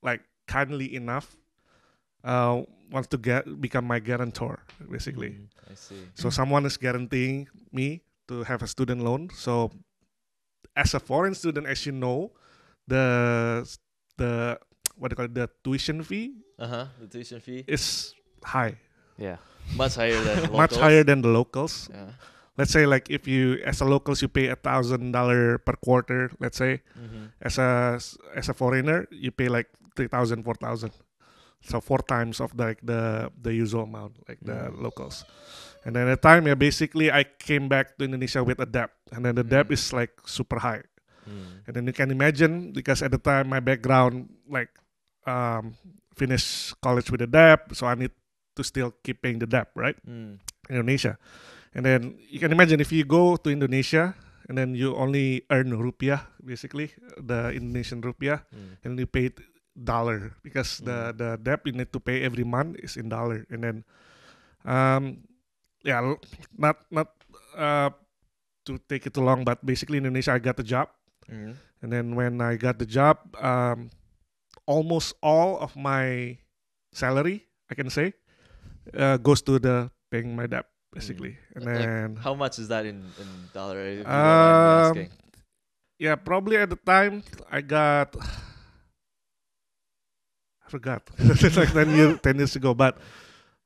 like 0.06 0.22
kindly 0.46 0.94
enough, 0.94 1.34
uh, 2.22 2.62
wants 2.94 3.10
to 3.10 3.18
get 3.18 3.42
become 3.58 3.90
my 3.90 3.98
guarantor 3.98 4.62
basically. 4.86 5.34
Mm. 5.34 5.50
I 5.66 5.74
see 5.74 5.98
So 6.14 6.30
someone 6.30 6.62
is 6.62 6.78
guaranteeing 6.78 7.50
me 7.74 8.05
to 8.28 8.42
have 8.44 8.62
a 8.62 8.66
student 8.66 9.02
loan. 9.02 9.30
So 9.34 9.70
as 10.74 10.94
a 10.94 11.00
foreign 11.00 11.34
student, 11.34 11.66
as 11.66 11.86
you 11.86 11.92
know, 11.92 12.32
the 12.86 13.64
the 14.16 14.58
what 14.96 15.08
do 15.10 15.12
you 15.12 15.16
call 15.16 15.24
it, 15.26 15.34
the 15.34 15.48
tuition 15.64 16.02
fee 16.02 16.32
uh-huh 16.58 16.86
the 17.00 17.06
tuition 17.06 17.40
fee 17.40 17.64
is 17.68 18.14
high, 18.44 18.78
Yeah. 19.18 19.36
much 19.76 19.94
higher 19.96 20.16
than 20.20 20.52
much 20.62 20.76
higher 20.76 21.04
than 21.04 21.20
the 21.22 21.28
locals. 21.28 21.88
Yeah. 21.92 22.12
Let's 22.56 22.72
say 22.72 22.86
like 22.86 23.10
if 23.10 23.28
you 23.28 23.60
as 23.68 23.80
a 23.82 23.84
locals 23.84 24.22
you 24.22 24.28
pay 24.28 24.48
a 24.48 24.56
thousand 24.56 25.12
dollar 25.12 25.58
per 25.58 25.74
quarter. 25.76 26.30
Let's 26.40 26.56
say 26.56 26.80
Mm-hmm. 26.96 27.24
as 27.42 27.58
a 27.58 28.00
as 28.34 28.48
a 28.48 28.54
foreigner 28.54 29.06
you 29.12 29.30
pay 29.30 29.48
like 29.48 29.68
three 29.96 30.08
thousand, 30.08 30.44
four 30.44 30.54
thousand. 30.56 30.92
So 31.66 31.80
four 31.80 31.98
times 31.98 32.40
of 32.40 32.56
the, 32.56 32.64
like 32.72 32.80
the 32.80 33.28
the 33.42 33.52
usual 33.52 33.84
amount 33.84 34.16
like 34.28 34.38
the 34.40 34.70
Mm. 34.72 34.80
locals. 34.80 35.24
And 35.86 35.94
then 35.94 36.10
at 36.10 36.18
the 36.18 36.22
time, 36.26 36.50
yeah, 36.50 36.58
basically 36.58 37.14
I 37.14 37.22
came 37.22 37.70
back 37.70 37.94
to 37.96 38.04
Indonesia 38.10 38.42
with 38.42 38.58
a 38.58 38.66
debt, 38.66 38.90
and 39.14 39.22
then 39.22 39.38
the 39.38 39.46
debt 39.46 39.70
Mm. 39.70 39.78
is 39.78 39.94
like 39.94 40.18
super 40.26 40.58
high. 40.58 40.82
Mm. 41.22 41.62
And 41.62 41.72
then 41.78 41.84
you 41.86 41.94
can 41.94 42.10
imagine 42.10 42.74
because 42.74 43.06
at 43.06 43.14
the 43.14 43.22
time 43.22 43.46
my 43.54 43.62
background 43.62 44.34
like 44.50 44.74
um 45.30 45.78
finished 46.18 46.74
college 46.82 47.06
with 47.14 47.22
a 47.22 47.30
debt, 47.30 47.70
so 47.70 47.86
I 47.86 47.94
need 47.94 48.10
to 48.58 48.62
still 48.66 48.98
keep 49.06 49.22
paying 49.22 49.38
the 49.38 49.46
debt, 49.46 49.70
right? 49.78 49.94
Mm. 50.02 50.42
Indonesia. 50.66 51.22
And 51.70 51.86
then 51.86 52.18
you 52.18 52.42
can 52.42 52.50
imagine 52.50 52.82
if 52.82 52.90
you 52.90 53.06
go 53.06 53.38
to 53.38 53.46
Indonesia 53.46 54.18
and 54.50 54.58
then 54.58 54.74
you 54.74 54.96
only 54.98 55.46
earn 55.54 55.70
rupiah, 55.70 56.26
basically 56.42 56.90
the 57.14 57.54
Indonesian 57.54 58.02
rupiah, 58.02 58.42
Mm. 58.50 58.70
and 58.82 58.90
you 58.98 59.06
pay 59.06 59.30
it 59.30 59.38
dollar 59.76 60.34
because 60.42 60.82
the 60.82 61.12
Mm. 61.14 61.18
the 61.20 61.30
debt 61.38 61.60
you 61.68 61.76
need 61.78 61.92
to 61.94 62.00
pay 62.02 62.24
every 62.26 62.42
month 62.48 62.80
is 62.82 62.96
in 62.98 63.06
dollar. 63.12 63.44
And 63.52 63.60
then, 63.62 63.76
um, 64.64 65.28
yeah, 65.86 66.02
not 66.58 66.82
not 66.90 67.14
uh 67.54 67.94
to 68.66 68.82
take 68.90 69.06
it 69.06 69.14
too 69.14 69.22
long, 69.22 69.46
but 69.46 69.62
basically 69.62 70.02
in 70.02 70.04
Indonesia 70.10 70.34
I 70.34 70.42
got 70.42 70.58
the 70.58 70.66
job. 70.66 70.90
Mm. 71.30 71.54
And 71.82 71.88
then 71.94 72.18
when 72.18 72.42
I 72.42 72.58
got 72.58 72.82
the 72.82 72.86
job, 72.86 73.18
um, 73.38 73.90
almost 74.66 75.14
all 75.22 75.58
of 75.62 75.78
my 75.78 76.38
salary, 76.90 77.46
I 77.70 77.78
can 77.78 77.90
say, 77.90 78.14
uh, 78.90 79.16
goes 79.22 79.42
to 79.46 79.58
the 79.62 79.90
paying 80.10 80.34
my 80.34 80.50
debt, 80.50 80.66
basically. 80.90 81.38
And 81.54 81.64
Like, 81.64 81.78
then, 81.78 82.16
How 82.18 82.34
much 82.34 82.58
is 82.58 82.66
that 82.68 82.86
in 82.86 83.06
in 83.22 83.28
dollar? 83.54 84.02
Um, 84.02 84.98
asking? 84.98 85.10
yeah, 86.02 86.18
probably 86.18 86.58
at 86.58 86.70
the 86.70 86.80
time 86.82 87.22
I 87.46 87.62
got, 87.62 88.16
I 90.66 90.66
forgot. 90.66 91.06
it's 91.18 91.56
like 91.56 91.70
ten 91.70 91.94
years 91.94 92.18
ten 92.22 92.36
years 92.38 92.56
ago, 92.58 92.74
but 92.74 92.98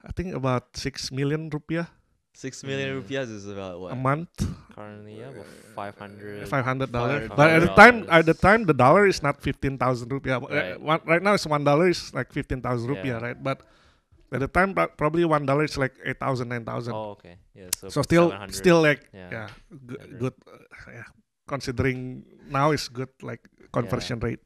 I 0.04 0.12
think 0.12 0.36
about 0.36 0.76
six 0.76 1.08
million 1.12 1.48
rupiah 1.48 1.88
Six 2.32 2.62
million 2.64 2.88
Mm. 2.88 3.02
rupiahs 3.02 3.28
is 3.28 3.44
about 3.46 3.80
what? 3.80 3.92
a 3.92 3.96
month, 3.98 4.30
Currently, 4.74 5.18
yeah, 5.18 5.28
about 5.34 5.46
500. 5.74 6.48
five 6.48 6.64
hundred 6.64 6.90
dollars. 6.92 7.28
But 7.36 7.50
at 7.50 7.60
the 7.66 7.74
time, 7.74 8.06
at 8.08 8.24
the 8.24 8.34
time, 8.34 8.64
the 8.64 8.72
dollar 8.72 9.04
is 9.06 9.20
not 9.22 9.42
fifteen 9.42 9.76
thousand 9.76 10.08
rupiah. 10.08 10.38
Uh, 10.40 10.46
Right. 10.48 10.80
one- 10.80 11.04
Right 11.04 11.22
now, 11.22 11.34
it's 11.34 11.44
one 11.44 11.64
dollar 11.66 11.90
is 11.90 12.14
like 12.14 12.32
fifteen 12.32 12.62
thousand 12.62 12.88
rupiah, 12.88 13.18
Yeah. 13.18 13.24
right? 13.34 13.36
But 13.42 13.60
at 14.32 14.40
the 14.40 14.48
time, 14.48 14.72
pro- 14.72 14.88
probably 14.94 15.26
one 15.26 15.44
dollar 15.44 15.64
is 15.66 15.76
like 15.76 15.92
eight 16.06 16.22
thousand, 16.22 16.48
nine 16.48 16.64
thousand. 16.64 16.94
Oh, 16.94 17.18
okay. 17.18 17.36
Yeah, 17.52 17.68
so, 17.76 17.90
so 17.90 17.98
about 18.00 18.06
still, 18.08 18.26
700. 18.30 18.54
still 18.54 18.80
like 18.80 19.02
Yeah. 19.12 19.28
yeah, 19.30 19.48
good, 19.84 19.98
Better. 19.98 20.16
good 20.22 20.34
uh, 20.46 20.90
yeah. 21.02 21.08
Considering 21.50 22.24
now 22.48 22.70
is 22.70 22.86
good 22.88 23.10
like 23.26 23.42
conversion 23.74 24.22
rate, 24.22 24.40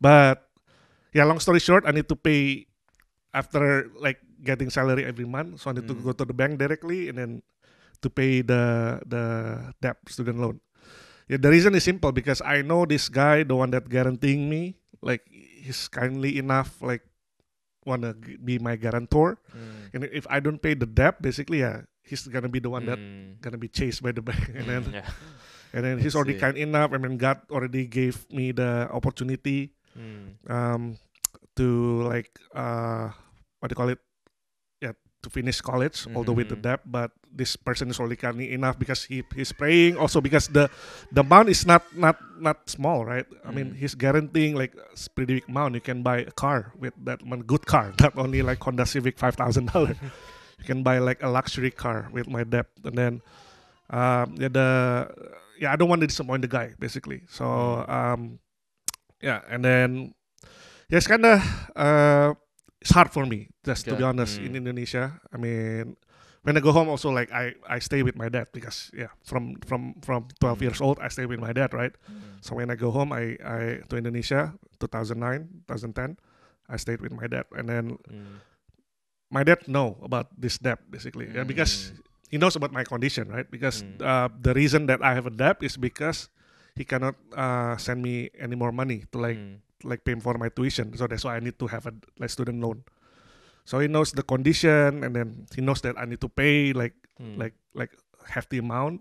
but 0.00 0.48
yeah. 1.12 1.24
Long 1.28 1.38
story 1.44 1.60
short, 1.60 1.84
I 1.86 1.92
need 1.92 2.08
to 2.08 2.16
pay 2.16 2.64
after 3.36 3.92
like 4.00 4.18
getting 4.44 4.68
salary 4.70 5.04
every 5.04 5.24
month, 5.24 5.60
so 5.62 5.70
I 5.70 5.74
need 5.78 5.88
to 5.88 5.94
Mm. 5.96 6.04
go 6.04 6.12
to 6.12 6.24
the 6.24 6.34
bank 6.36 6.58
directly 6.58 7.08
and 7.08 7.16
then 7.18 7.32
to 8.02 8.08
pay 8.12 8.42
the 8.44 9.00
the 9.08 9.22
debt 9.80 9.96
student 10.08 10.38
loan. 10.40 10.60
Yeah, 11.26 11.40
the 11.42 11.50
reason 11.50 11.74
is 11.74 11.82
simple 11.82 12.12
because 12.14 12.38
I 12.44 12.62
know 12.62 12.86
this 12.86 13.08
guy, 13.10 13.42
the 13.42 13.56
one 13.58 13.74
that 13.74 13.88
guaranteeing 13.90 14.46
me, 14.46 14.78
like 15.02 15.26
he's 15.30 15.88
kindly 15.90 16.38
enough, 16.38 16.78
like 16.84 17.02
wanna 17.84 18.14
be 18.14 18.58
my 18.58 18.76
guarantor. 18.76 19.38
Mm. 19.54 19.94
And 19.94 20.00
if 20.14 20.26
I 20.30 20.38
don't 20.38 20.58
pay 20.62 20.74
the 20.74 20.86
debt, 20.86 21.22
basically, 21.22 21.60
yeah, 21.66 21.82
he's 22.02 22.26
gonna 22.30 22.50
be 22.50 22.58
the 22.62 22.70
one 22.70 22.86
that 22.86 22.98
Mm. 22.98 23.40
gonna 23.42 23.58
be 23.58 23.66
chased 23.70 24.02
by 24.02 24.12
the 24.14 24.22
bank, 24.28 24.54
and 24.54 24.66
then 24.70 24.82
yeah. 25.02 25.08
and 25.74 25.82
then 25.82 25.98
he's 25.98 26.14
already 26.14 26.38
kind 26.38 26.54
enough. 26.58 26.92
I 26.94 26.98
mean, 26.98 27.18
God 27.18 27.42
already 27.50 27.86
gave 27.90 28.22
me 28.30 28.52
the 28.54 28.86
opportunity 28.94 29.74
Mm. 29.96 30.36
um 30.46 30.82
to 31.56 32.02
like 32.04 32.36
uh 32.54 33.08
what 33.58 33.66
do 33.66 33.72
you 33.72 33.80
call 33.80 33.88
it? 33.90 33.98
To 35.22 35.30
finish 35.30 35.58
college, 35.60 36.06
although 36.14 36.36
with 36.38 36.50
the 36.50 36.56
debt. 36.60 36.86
But 36.86 37.10
this 37.26 37.56
person 37.56 37.90
is 37.90 37.98
already 37.98 38.14
kind 38.14 38.38
enough 38.40 38.78
because 38.78 39.02
he 39.10 39.24
he's 39.34 39.50
praying. 39.50 39.98
Also 39.98 40.20
because 40.22 40.46
the 40.46 40.70
the 41.10 41.26
amount 41.26 41.48
is 41.50 41.66
not 41.66 41.82
not 41.98 42.14
not 42.38 42.68
small, 42.70 43.02
right? 43.02 43.26
I 43.42 43.50
mean, 43.50 43.74
Mm. 43.74 43.80
he's 43.80 43.96
guaranteeing 43.98 44.54
like 44.54 44.76
a 44.78 44.94
pretty 45.18 45.42
big 45.42 45.48
amount. 45.50 45.74
You 45.74 45.82
can 45.82 46.06
buy 46.06 46.22
a 46.22 46.30
car 46.30 46.70
with 46.78 46.94
that 47.02 47.26
one 47.26 47.42
good 47.42 47.66
car, 47.66 47.90
not 48.00 48.14
only 48.14 48.38
like 48.46 48.62
Honda 48.62 48.86
Civic 48.86 49.18
five 49.18 49.34
thousand 49.34 49.72
dollars. 49.74 49.98
you 50.62 50.64
can 50.68 50.86
buy 50.86 51.02
like 51.02 51.18
a 51.24 51.28
luxury 51.28 51.74
car 51.74 52.06
with 52.14 52.30
my 52.30 52.44
debt, 52.46 52.70
and 52.86 52.94
then 52.94 53.12
um, 53.90 54.36
yeah, 54.38 54.48
the 54.52 54.68
yeah, 55.58 55.72
I 55.72 55.76
don't 55.76 55.88
want 55.90 56.02
to 56.02 56.06
disappoint 56.06 56.42
the 56.46 56.52
guy 56.52 56.78
basically. 56.78 57.26
So 57.26 57.42
Mm. 57.44 57.88
um, 57.90 58.20
yeah, 59.18 59.42
and 59.50 59.64
then 59.64 60.14
yeah, 60.86 60.98
it's 61.02 61.10
kind 61.10 61.26
of 61.26 61.42
uh, 61.74 62.34
it's 62.86 62.94
hard 62.94 63.10
for 63.10 63.26
me 63.26 63.50
just 63.66 63.82
to 63.90 63.98
be 63.98 64.06
Okay. 64.06 64.14
honest 64.14 64.38
in 64.38 64.54
Mm. 64.54 64.62
Indonesia. 64.62 65.18
I 65.34 65.36
mean, 65.42 65.98
when 66.46 66.54
I 66.54 66.62
go 66.62 66.70
home, 66.70 66.86
also 66.86 67.10
like 67.10 67.34
I 67.34 67.58
I 67.66 67.82
stay 67.82 68.06
with 68.06 68.14
my 68.14 68.30
dad 68.30 68.54
because 68.54 68.94
yeah, 68.94 69.10
from 69.26 69.58
from 69.66 69.98
from 70.06 70.30
12 70.38 70.62
Mm. 70.62 70.70
years 70.70 70.78
old, 70.78 71.02
I 71.02 71.10
stay 71.10 71.26
with 71.26 71.42
my 71.42 71.50
dad, 71.50 71.74
right? 71.74 71.90
Mm. 72.06 72.38
So 72.46 72.54
when 72.54 72.70
I 72.70 72.78
go 72.78 72.94
home, 72.94 73.10
I 73.10 73.34
I 73.42 73.82
to 73.90 73.98
Indonesia, 73.98 74.54
2009, 74.78 75.66
2010, 75.66 76.14
I 76.70 76.78
stayed 76.78 77.02
with 77.02 77.10
my 77.10 77.26
dad, 77.26 77.50
and 77.58 77.66
then 77.66 77.98
Mm. 78.06 78.38
my 79.34 79.42
dad 79.42 79.66
know 79.66 79.98
about 80.06 80.30
this 80.38 80.54
debt 80.62 80.78
basically, 80.86 81.26
yeah, 81.34 81.42
because 81.42 81.90
Mm. 81.90 82.06
he 82.30 82.36
knows 82.38 82.54
about 82.54 82.70
my 82.70 82.86
condition, 82.86 83.26
right? 83.26 83.50
Because 83.50 83.82
Mm. 83.82 83.98
uh, 83.98 84.28
the 84.30 84.54
reason 84.54 84.86
that 84.86 85.02
I 85.02 85.18
have 85.18 85.26
a 85.26 85.34
debt 85.34 85.58
is 85.58 85.74
because 85.74 86.30
he 86.78 86.86
cannot 86.86 87.18
uh, 87.34 87.74
send 87.82 87.98
me 88.06 88.30
any 88.38 88.54
more 88.54 88.70
money 88.70 89.10
to 89.10 89.18
like 89.18 89.42
Mm. 89.42 89.65
Like 89.84 90.04
paying 90.04 90.20
for 90.20 90.34
my 90.38 90.48
tuition. 90.48 90.96
So 90.96 91.06
that's 91.06 91.24
why 91.24 91.36
I 91.36 91.40
need 91.40 91.58
to 91.58 91.66
have 91.66 91.86
a 91.86 91.92
like 92.18 92.30
student 92.30 92.60
loan. 92.62 92.84
So 93.66 93.80
he 93.82 93.88
knows 93.88 94.12
the 94.12 94.22
condition, 94.22 95.02
and 95.02 95.10
then 95.16 95.46
he 95.54 95.60
knows 95.60 95.82
that 95.82 95.98
I 95.98 96.04
need 96.06 96.20
to 96.22 96.28
pay 96.30 96.72
like 96.72 96.94
Mm. 97.16 97.40
like 97.40 97.56
like 97.72 97.96
hefty 98.28 98.60
amount. 98.60 99.00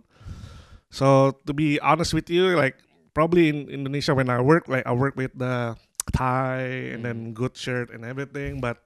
So 0.88 1.36
to 1.46 1.52
be 1.52 1.80
honest 1.84 2.16
with 2.16 2.32
you, 2.32 2.56
like 2.56 2.80
probably 3.12 3.52
in 3.52 3.68
Indonesia 3.68 4.16
when 4.16 4.32
I 4.32 4.40
work, 4.40 4.72
like 4.72 4.88
I 4.88 4.96
work 4.96 5.20
with 5.20 5.36
the 5.36 5.76
tie 6.16 6.96
and 6.96 7.04
then 7.04 7.36
good 7.36 7.60
shirt 7.60 7.92
and 7.92 8.08
everything, 8.08 8.64
but 8.64 8.80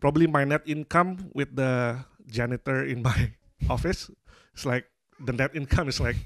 probably 0.00 0.24
my 0.24 0.48
net 0.48 0.64
income 0.64 1.28
with 1.36 1.56
the 1.60 2.00
janitor 2.24 2.80
in 2.80 3.04
my 3.04 3.36
office, 3.68 4.08
it's 4.56 4.64
like 4.64 4.88
the 5.20 5.36
net 5.36 5.52
income 5.52 5.92
is 5.92 6.00
like 6.00 6.16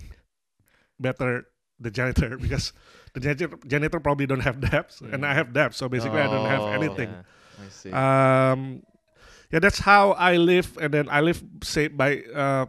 better 1.00 1.46
the 1.80 1.90
janitor 1.90 2.36
because 2.44 2.72
the 3.14 3.20
janitor, 3.20 3.58
janitor 3.66 4.00
probably 4.00 4.26
don't 4.26 4.40
have 4.46 4.60
debts 4.60 5.00
and 5.00 5.24
I 5.26 5.32
Mm. 5.32 5.38
have 5.38 5.48
debts, 5.52 5.76
so 5.76 5.88
basically 5.88 6.20
I 6.20 6.26
don't 6.30 6.46
have 6.46 6.62
Oh. 6.62 6.72
anything. 6.72 7.10
Yeah. 7.10 7.64
I 7.64 7.68
see. 7.70 7.90
Um, 7.92 8.60
yeah, 9.50 9.58
that's 9.62 9.78
how 9.78 10.12
I 10.18 10.36
live, 10.36 10.76
and 10.80 10.90
then 10.94 11.06
I 11.08 11.20
live 11.20 11.42
say 11.62 11.86
by 11.88 12.22
uh, 12.34 12.66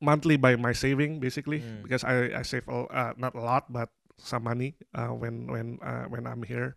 monthly 0.00 0.36
by 0.36 0.56
my 0.56 0.72
saving 0.72 1.20
basically 1.20 1.60
Mm. 1.64 1.82
because 1.88 2.04
I 2.04 2.36
I 2.36 2.42
save 2.44 2.68
a, 2.68 2.84
uh, 2.92 3.12
not 3.16 3.32
a 3.34 3.40
lot 3.40 3.72
but 3.72 3.88
some 4.20 4.44
money 4.44 4.76
uh, 4.96 5.12
when 5.16 5.46
when 5.48 5.78
uh, 5.80 6.04
when 6.12 6.26
I'm 6.26 6.42
here. 6.44 6.76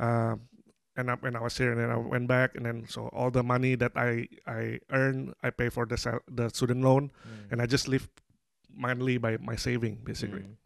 Um, 0.00 0.48
and 0.96 1.12
I, 1.12 1.14
when 1.20 1.36
I 1.36 1.40
was 1.44 1.52
here, 1.56 1.72
and 1.72 1.80
then 1.80 1.92
I 1.92 1.96
went 2.00 2.24
back, 2.24 2.56
and 2.56 2.64
then 2.64 2.88
so 2.88 3.08
all 3.12 3.28
the 3.28 3.44
money 3.44 3.76
that 3.76 3.92
I 3.96 4.28
I 4.48 4.80
earn, 4.88 5.36
I 5.44 5.52
pay 5.52 5.68
for 5.68 5.84
the 5.84 5.96
the 6.24 6.48
student 6.48 6.80
loan, 6.80 7.12
Mm. 7.24 7.52
and 7.52 7.56
I 7.60 7.66
just 7.68 7.84
live 7.88 8.08
monthly 8.72 9.16
by 9.20 9.36
my 9.36 9.56
saving 9.56 10.00
basically. 10.04 10.48
Mm. 10.48 10.56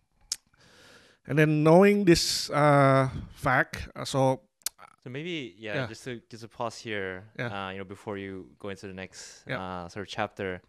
And 1.28 1.38
then 1.38 1.62
knowing 1.62 2.04
this 2.04 2.50
uh, 2.50 3.08
fact, 3.34 3.88
uh, 3.94 4.04
so 4.04 4.40
So 5.00 5.08
maybe 5.08 5.56
yeah, 5.56 5.84
Yeah. 5.84 5.86
just 5.88 6.04
to 6.04 6.20
just 6.28 6.44
to 6.44 6.48
pause 6.48 6.76
here, 6.76 7.24
Yeah. 7.38 7.48
uh, 7.48 7.70
you 7.72 7.78
know, 7.80 7.88
before 7.88 8.20
you 8.20 8.52
go 8.60 8.68
into 8.68 8.84
the 8.86 8.92
next 8.96 9.44
Yeah. 9.48 9.56
uh, 9.60 9.88
sort 9.88 10.04
of 10.04 10.10
chapter, 10.12 10.60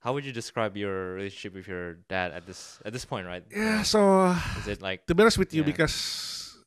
how 0.00 0.16
would 0.16 0.24
you 0.24 0.32
describe 0.32 0.76
your 0.80 1.12
relationship 1.20 1.52
with 1.52 1.68
your 1.68 2.00
dad 2.08 2.32
at 2.32 2.48
this 2.48 2.80
at 2.88 2.92
this 2.96 3.04
point, 3.04 3.28
right? 3.28 3.44
Yeah, 3.52 3.84
so. 3.84 4.32
uh, 4.32 4.40
is 4.60 4.68
it 4.68 4.80
like 4.80 5.04
to 5.08 5.14
be 5.14 5.20
honest 5.24 5.36
with 5.36 5.52
you, 5.52 5.60
because 5.64 5.92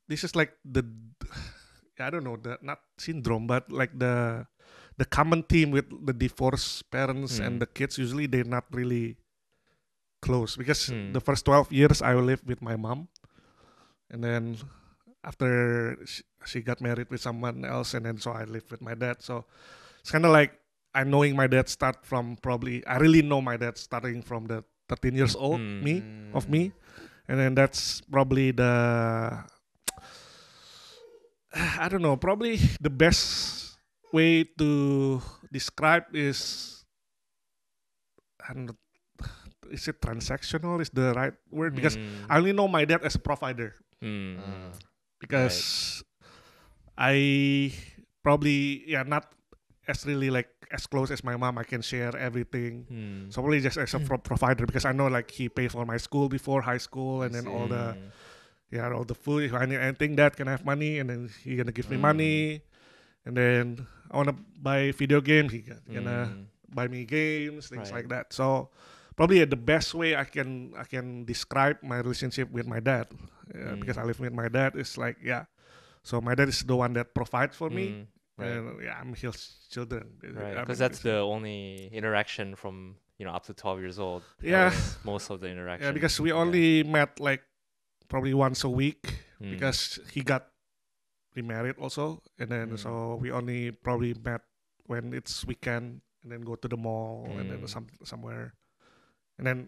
this 0.06 0.22
is 0.22 0.38
like 0.38 0.54
the 0.62 0.86
I 1.98 2.10
don't 2.14 2.24
know 2.24 2.38
the 2.38 2.62
not 2.62 2.80
syndrome, 3.02 3.50
but 3.50 3.72
like 3.74 3.98
the 3.98 4.46
the 5.02 5.06
common 5.10 5.42
theme 5.50 5.74
with 5.74 5.90
the 5.90 6.14
divorced 6.14 6.86
parents 6.94 7.42
and 7.42 7.58
Hmm. 7.58 7.62
the 7.66 7.70
kids. 7.74 7.98
Usually 7.98 8.30
they're 8.30 8.46
not 8.48 8.70
really 8.70 9.18
close 10.22 10.54
because 10.62 10.94
Hmm. 10.94 11.12
the 11.18 11.22
first 11.26 11.42
twelve 11.46 11.74
years 11.74 12.06
I 12.06 12.14
lived 12.14 12.46
with 12.46 12.62
my 12.62 12.76
mom, 12.78 13.10
and 14.10 14.24
then 14.24 14.58
after 15.24 15.98
she, 16.06 16.24
she 16.46 16.62
got 16.62 16.82
married 16.82 17.10
with 17.10 17.22
someone 17.22 17.64
else, 17.66 17.94
and 17.94 18.06
then 18.06 18.18
so 18.20 18.32
I 18.32 18.44
live 18.46 18.70
with 18.72 18.82
my 18.82 18.96
dad. 18.96 19.22
So 19.22 19.46
it's 20.02 20.12
kind 20.12 20.26
of 20.26 20.32
like 20.32 20.54
I 20.96 21.04
knowing 21.04 21.36
my 21.36 21.48
dad 21.48 21.70
start 21.70 22.06
from 22.06 22.38
probably 22.42 22.86
I 22.88 22.98
really 22.98 23.22
know 23.22 23.42
my 23.42 23.58
dad 23.58 23.78
starting 23.78 24.22
from 24.24 24.48
the 24.48 24.64
13 24.90 25.14
years 25.14 25.36
old 25.36 25.60
Hmm. 25.62 25.84
me 25.84 26.02
of 26.34 26.50
me 26.50 26.72
and 27.30 27.38
then 27.38 27.54
that's 27.54 28.02
probably 28.10 28.50
the 28.50 28.74
I 31.54 31.88
don't 31.90 32.02
know 32.02 32.18
probably 32.18 32.58
the 32.82 32.90
best 32.90 33.78
way 34.14 34.46
to 34.58 35.22
describe 35.52 36.06
is 36.14 36.82
I 38.42 38.54
don't 38.54 38.66
know, 38.74 38.78
is 39.70 39.88
it 39.88 40.02
transactional 40.02 40.82
is 40.82 40.90
the 40.90 41.14
right 41.14 41.34
word 41.52 41.76
because 41.76 41.98
Mm. 41.98 42.26
I 42.30 42.38
only 42.38 42.54
know 42.54 42.68
my 42.68 42.86
dad 42.86 43.04
as 43.06 43.14
a 43.16 43.20
provider 43.22 43.76
Mm, 44.02 44.40
Uh, 44.40 44.42
mm. 44.42 44.72
because 45.20 46.04
I 46.98 47.74
probably 48.24 48.84
yeah 48.88 49.04
not 49.04 49.32
as 49.88 50.06
really 50.06 50.30
like 50.30 50.50
as 50.72 50.86
close 50.86 51.10
as 51.12 51.24
my 51.24 51.36
mom 51.36 51.58
I 51.58 51.64
can 51.64 51.82
share 51.82 52.16
everything 52.16 52.86
Mm. 52.92 53.34
so 53.34 53.42
probably 53.42 53.60
just 53.62 53.78
as 53.78 53.94
a 53.94 54.00
pro- 54.00 54.22
provider 54.22 54.66
because 54.66 54.86
I 54.86 54.92
know 54.94 55.08
like 55.08 55.32
he 55.32 55.50
paid 55.50 55.72
for 55.72 55.86
my 55.86 55.98
school 55.98 56.30
before 56.30 56.62
high 56.62 56.78
school 56.80 57.24
and 57.24 57.34
I 57.36 57.42
then 57.42 57.48
all 57.52 57.68
the 57.68 57.96
Mm. 57.98 58.12
yeah 58.72 58.92
all 58.94 59.04
the 59.08 59.16
food 59.18 59.44
if 59.50 59.54
I 59.54 59.66
need 59.66 59.80
anything 59.82 60.16
that 60.18 60.36
can 60.38 60.48
I 60.48 60.52
have 60.52 60.66
money 60.66 61.00
and 61.00 61.10
then 61.10 61.30
he 61.44 61.56
gonna 61.56 61.72
give 61.74 61.90
me 61.90 61.98
Mm. 61.98 62.02
money 62.14 62.62
and 63.26 63.36
then 63.36 63.88
I 64.12 64.18
wanna 64.18 64.36
buy 64.62 64.92
video 64.92 65.22
games 65.22 65.52
he 65.52 65.62
g- 65.66 65.74
gonna 65.92 66.30
Mm. 66.32 66.46
buy 66.76 66.88
me 66.88 67.04
games 67.06 67.68
things 67.68 67.90
Right. 67.90 68.06
like 68.06 68.08
that 68.14 68.32
so 68.34 68.70
probably 69.18 69.42
the 69.46 69.58
best 69.58 69.96
way 69.98 70.14
I 70.16 70.24
can 70.28 70.74
I 70.78 70.84
can 70.86 71.26
describe 71.26 71.82
my 71.82 71.98
relationship 71.98 72.52
with 72.54 72.68
my 72.70 72.80
dad 72.80 73.10
uh, 73.56 73.76
because 73.82 73.98
I 73.98 74.04
Mm. 74.04 74.08
live 74.08 74.20
with 74.20 74.34
my 74.34 74.48
dad 74.50 74.76
It's 74.76 74.98
like 74.98 75.18
yeah 75.24 75.46
so 76.04 76.22
my 76.22 76.36
dad 76.36 76.50
is 76.50 76.64
the 76.64 76.76
one 76.76 76.94
that 76.94 77.14
provides 77.14 77.56
for 77.56 77.70
me 77.70 77.86
Mm. 77.90 78.06
Right. 78.40 78.48
and 78.56 78.82
yeah 78.82 78.96
I'm 79.00 79.14
his 79.14 79.68
children 79.70 80.16
Right, 80.24 80.56
because 80.56 80.80
that's 80.80 81.00
the 81.00 81.18
only 81.20 81.90
interaction 81.92 82.56
from 82.56 82.96
you 83.20 83.26
know 83.26 83.34
up 83.36 83.44
to 83.48 83.54
twelve 83.54 83.80
years 83.84 84.00
old. 84.00 84.24
Yeah. 84.42 84.72
most 85.04 85.30
of 85.30 85.42
the 85.44 85.50
interaction. 85.52 85.86
Yeah, 85.88 85.92
because 85.92 86.16
we 86.24 86.30
Yeah. 86.32 86.40
only 86.40 86.84
met 86.88 87.20
like 87.20 87.44
probably 88.08 88.34
once 88.34 88.64
a 88.64 88.70
week 88.72 89.20
Mm. 89.44 89.52
because 89.52 90.00
he 90.14 90.22
got 90.24 90.48
remarried 91.36 91.76
also, 91.78 92.24
and 92.40 92.48
then 92.50 92.68
Mm. 92.74 92.80
so 92.80 93.16
we 93.20 93.28
only 93.32 93.72
probably 93.72 94.14
met 94.16 94.42
when 94.88 95.12
it's 95.14 95.44
weekend, 95.46 96.00
and 96.24 96.32
then 96.32 96.42
go 96.42 96.56
to 96.56 96.68
the 96.68 96.78
mall 96.80 97.38
and 97.40 97.52
then 97.52 97.60
Mm. 97.62 97.70
some 97.70 97.88
somewhere, 98.08 98.56
and 99.38 99.46
then 99.46 99.68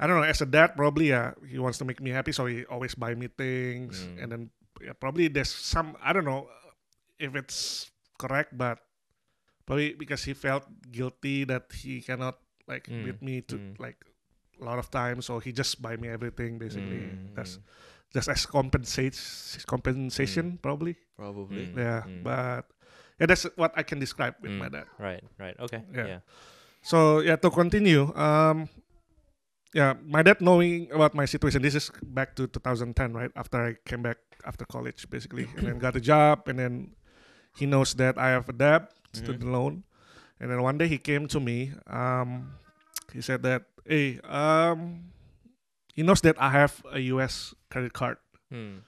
I 0.00 0.08
don't 0.08 0.16
know. 0.16 0.24
As 0.24 0.40
a 0.40 0.48
dad, 0.48 0.74
probably 0.80 1.12
yeah, 1.12 1.36
he 1.44 1.60
wants 1.60 1.76
to 1.78 1.84
make 1.84 2.00
me 2.00 2.08
happy, 2.10 2.32
so 2.32 2.46
he 2.48 2.64
always 2.66 2.96
buy 2.96 3.12
me 3.14 3.28
things, 3.28 4.00
Mm. 4.00 4.16
and 4.22 4.28
then 4.32 4.42
yeah, 4.80 4.96
probably 4.96 5.28
there's 5.28 5.52
some 5.52 5.92
I 6.00 6.12
don't 6.16 6.24
know. 6.24 6.48
if 7.20 7.36
it's 7.36 7.92
correct, 8.16 8.56
but 8.56 8.80
probably 9.68 9.92
because 9.92 10.24
he 10.24 10.32
felt 10.32 10.64
guilty 10.88 11.44
that 11.44 11.68
he 11.76 12.00
cannot 12.00 12.40
like 12.64 12.88
Mm, 12.88 13.04
beat 13.04 13.20
me 13.20 13.34
to 13.44 13.60
mm. 13.60 13.76
like 13.76 14.00
a 14.56 14.64
lot 14.64 14.80
of 14.80 14.88
times, 14.88 15.28
so 15.28 15.36
he 15.36 15.52
just 15.52 15.84
buy 15.84 16.00
me 16.00 16.08
everything 16.08 16.56
basically. 16.56 17.12
Mm, 17.12 17.36
That's 17.36 17.60
mm, 17.60 17.68
just 18.16 18.28
as 18.32 18.48
compensates 18.48 19.60
compensation 19.68 20.56
probably. 20.64 20.96
Probably. 21.12 21.68
Mm. 21.68 21.76
Yeah, 21.76 22.02
mm. 22.08 22.24
but 22.24 22.64
yeah, 23.20 23.26
that's 23.28 23.44
what 23.60 23.76
I 23.76 23.84
can 23.84 24.00
describe 24.00 24.40
with 24.40 24.56
my 24.56 24.72
Mm. 24.72 24.80
dad. 24.80 24.86
right, 24.96 25.20
right. 25.36 25.56
Okay. 25.60 25.84
Yeah. 25.92 26.06
Yeah. 26.06 26.20
So 26.80 27.20
yeah, 27.20 27.36
to 27.36 27.50
continue, 27.52 28.08
um, 28.16 28.64
yeah, 29.74 29.94
my 30.04 30.22
dad 30.22 30.40
knowing 30.40 30.90
about 30.92 31.14
my 31.14 31.24
situation. 31.24 31.62
This 31.62 31.74
is 31.74 31.90
back 32.02 32.34
to 32.36 32.46
2010, 32.46 33.12
right 33.14 33.30
after 33.36 33.58
I 33.62 33.76
came 33.88 34.02
back 34.02 34.18
after 34.44 34.64
college, 34.64 35.08
basically, 35.10 35.48
and 35.56 35.66
then 35.66 35.78
got 35.78 35.96
a 35.96 36.00
job, 36.00 36.48
and 36.48 36.58
then 36.58 36.96
he 37.56 37.66
knows 37.66 37.94
that 37.94 38.18
I 38.18 38.30
have 38.30 38.48
a 38.48 38.52
debt, 38.52 38.90
student 39.12 39.44
loan, 39.50 39.84
and 40.40 40.50
then 40.50 40.62
one 40.62 40.78
day 40.78 40.88
he 40.88 40.98
came 40.98 41.26
to 41.28 41.40
me. 41.40 41.72
Um, 41.86 42.52
he 43.12 43.20
said 43.20 43.42
that, 43.42 43.64
hey, 43.86 44.18
um, 44.24 45.10
he 45.94 46.02
knows 46.02 46.20
that 46.22 46.40
I 46.40 46.50
have 46.50 46.82
a 46.92 46.98
U.S. 47.18 47.54
credit 47.70 47.92
card, 47.92 48.18
Mm. 48.52 48.80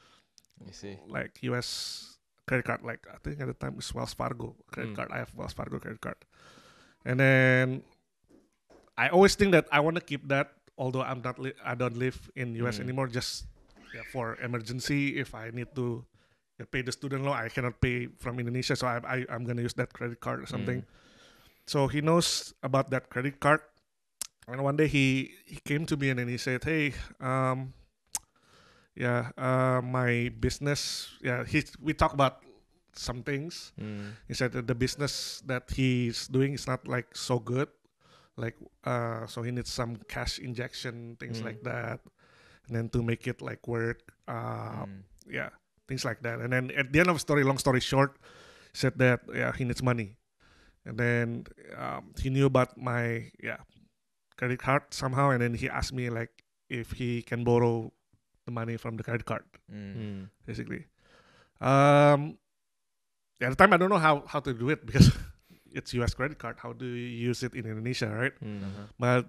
I 0.66 0.70
see. 0.70 0.98
like 1.08 1.38
U.S. 1.42 2.18
credit 2.46 2.64
card, 2.64 2.82
like 2.82 3.06
I 3.12 3.18
think 3.22 3.40
at 3.40 3.46
the 3.46 3.54
time 3.54 3.74
it's 3.78 3.92
Wells 3.94 4.14
Fargo 4.14 4.54
credit 4.70 4.92
Mm. 4.92 4.96
card. 4.96 5.08
I 5.12 5.18
have 5.18 5.34
Wells 5.34 5.52
Fargo 5.52 5.78
credit 5.78 6.00
card, 6.00 6.16
and 7.04 7.18
then 7.20 7.82
I 8.96 9.08
always 9.08 9.34
think 9.34 9.52
that 9.52 9.66
I 9.72 9.80
want 9.80 9.96
to 9.96 10.02
keep 10.02 10.28
that, 10.28 10.52
although 10.78 11.02
I'm 11.02 11.20
not, 11.22 11.38
li- 11.38 11.58
I 11.64 11.74
don't 11.74 11.96
live 11.96 12.30
in 12.36 12.54
US 12.66 12.78
Mm. 12.78 12.84
anymore. 12.88 13.08
Just 13.08 13.46
yeah, 13.94 14.02
for 14.12 14.36
emergency, 14.40 15.18
if 15.20 15.34
I 15.34 15.50
need 15.50 15.74
to 15.76 16.04
yeah, 16.58 16.66
pay 16.70 16.82
the 16.82 16.92
student 16.92 17.24
loan, 17.24 17.36
I 17.36 17.48
cannot 17.48 17.80
pay 17.80 18.08
from 18.18 18.38
Indonesia, 18.40 18.76
so 18.76 18.86
I, 18.86 19.00
I 19.04 19.16
I'm 19.28 19.44
gonna 19.44 19.62
use 19.62 19.74
that 19.74 19.92
credit 19.92 20.20
card 20.20 20.40
or 20.42 20.46
something. 20.46 20.80
Mm. 20.82 20.86
So 21.66 21.86
he 21.88 22.00
knows 22.00 22.54
about 22.62 22.90
that 22.90 23.08
credit 23.10 23.38
card. 23.38 23.60
And 24.48 24.58
one 24.64 24.76
day 24.76 24.88
he, 24.88 25.30
he 25.46 25.60
came 25.62 25.86
to 25.86 25.96
me 25.96 26.10
and 26.10 26.18
then 26.18 26.26
he 26.26 26.36
said, 26.36 26.64
Hey, 26.64 26.92
um, 27.20 27.72
yeah, 28.94 29.30
uh, 29.38 29.80
my 29.80 30.30
business, 30.40 31.08
yeah, 31.22 31.44
he, 31.44 31.62
we 31.80 31.94
talk 31.94 32.12
about 32.12 32.42
some 32.92 33.22
things. 33.22 33.72
Mm. 33.80 34.12
He 34.28 34.34
said 34.34 34.52
that 34.52 34.66
the 34.66 34.74
business 34.74 35.40
that 35.46 35.70
he's 35.70 36.26
doing 36.28 36.54
is 36.54 36.66
not 36.66 36.86
like 36.88 37.14
so 37.16 37.38
good. 37.38 37.68
Like, 38.36 38.56
uh, 38.84 39.26
so 39.26 39.42
he 39.42 39.50
needs 39.50 39.70
some 39.70 39.96
cash 40.08 40.38
injection, 40.38 41.16
things 41.20 41.40
Mm. 41.40 41.44
like 41.44 41.60
that. 41.64 42.00
And 42.66 42.76
then 42.76 42.88
to 42.90 43.02
make 43.02 43.26
it 43.26 43.42
like 43.42 43.66
work, 43.68 44.00
uh, 44.28 44.86
Mm. 44.86 45.04
yeah, 45.28 45.50
things 45.88 46.04
like 46.04 46.22
that. 46.22 46.40
And 46.40 46.52
then 46.52 46.70
at 46.72 46.92
the 46.92 47.00
end 47.00 47.08
of 47.10 47.16
the 47.16 47.20
story, 47.20 47.44
long 47.44 47.58
story 47.58 47.80
short, 47.80 48.16
said 48.72 48.96
that 48.98 49.20
yeah, 49.34 49.52
he 49.52 49.64
needs 49.68 49.82
money, 49.82 50.16
and 50.86 50.96
then 50.96 51.44
um, 51.76 52.14
he 52.16 52.30
knew 52.30 52.46
about 52.46 52.72
my 52.80 53.28
yeah 53.42 53.60
credit 54.40 54.58
card 54.58 54.82
somehow, 54.96 55.28
and 55.28 55.42
then 55.44 55.52
he 55.54 55.68
asked 55.68 55.92
me 55.92 56.08
like 56.08 56.32
if 56.72 56.92
he 56.96 57.20
can 57.20 57.44
borrow 57.44 57.92
the 58.46 58.50
money 58.52 58.78
from 58.80 58.96
the 58.96 59.04
credit 59.04 59.26
card, 59.28 59.44
Mm. 59.68 59.92
Mm. 59.96 60.22
basically. 60.46 60.86
Um, 61.60 62.38
at 63.40 63.50
the 63.50 63.56
time 63.56 63.72
I 63.72 63.76
don't 63.76 63.90
know 63.90 63.98
how 64.00 64.24
how 64.26 64.40
to 64.40 64.54
do 64.54 64.70
it 64.70 64.86
because 64.88 65.12
it's 65.74 65.92
U.S. 65.94 66.14
credit 66.14 66.38
card. 66.38 66.56
How 66.60 66.72
do 66.72 66.84
you 66.86 67.28
use 67.28 67.42
it 67.42 67.54
in 67.54 67.64
Indonesia, 67.66 68.08
right? 68.08 68.32
Mm. 68.44 68.62
Uh-huh. 68.62 68.84
But 68.98 69.22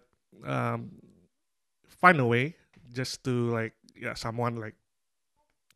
um, 0.48 0.92
find 1.88 2.20
a 2.20 2.26
way 2.26 2.56
just 2.92 3.24
to 3.24 3.50
like 3.50 3.74
yeah 3.96 4.14
someone 4.14 4.56
like 4.58 4.76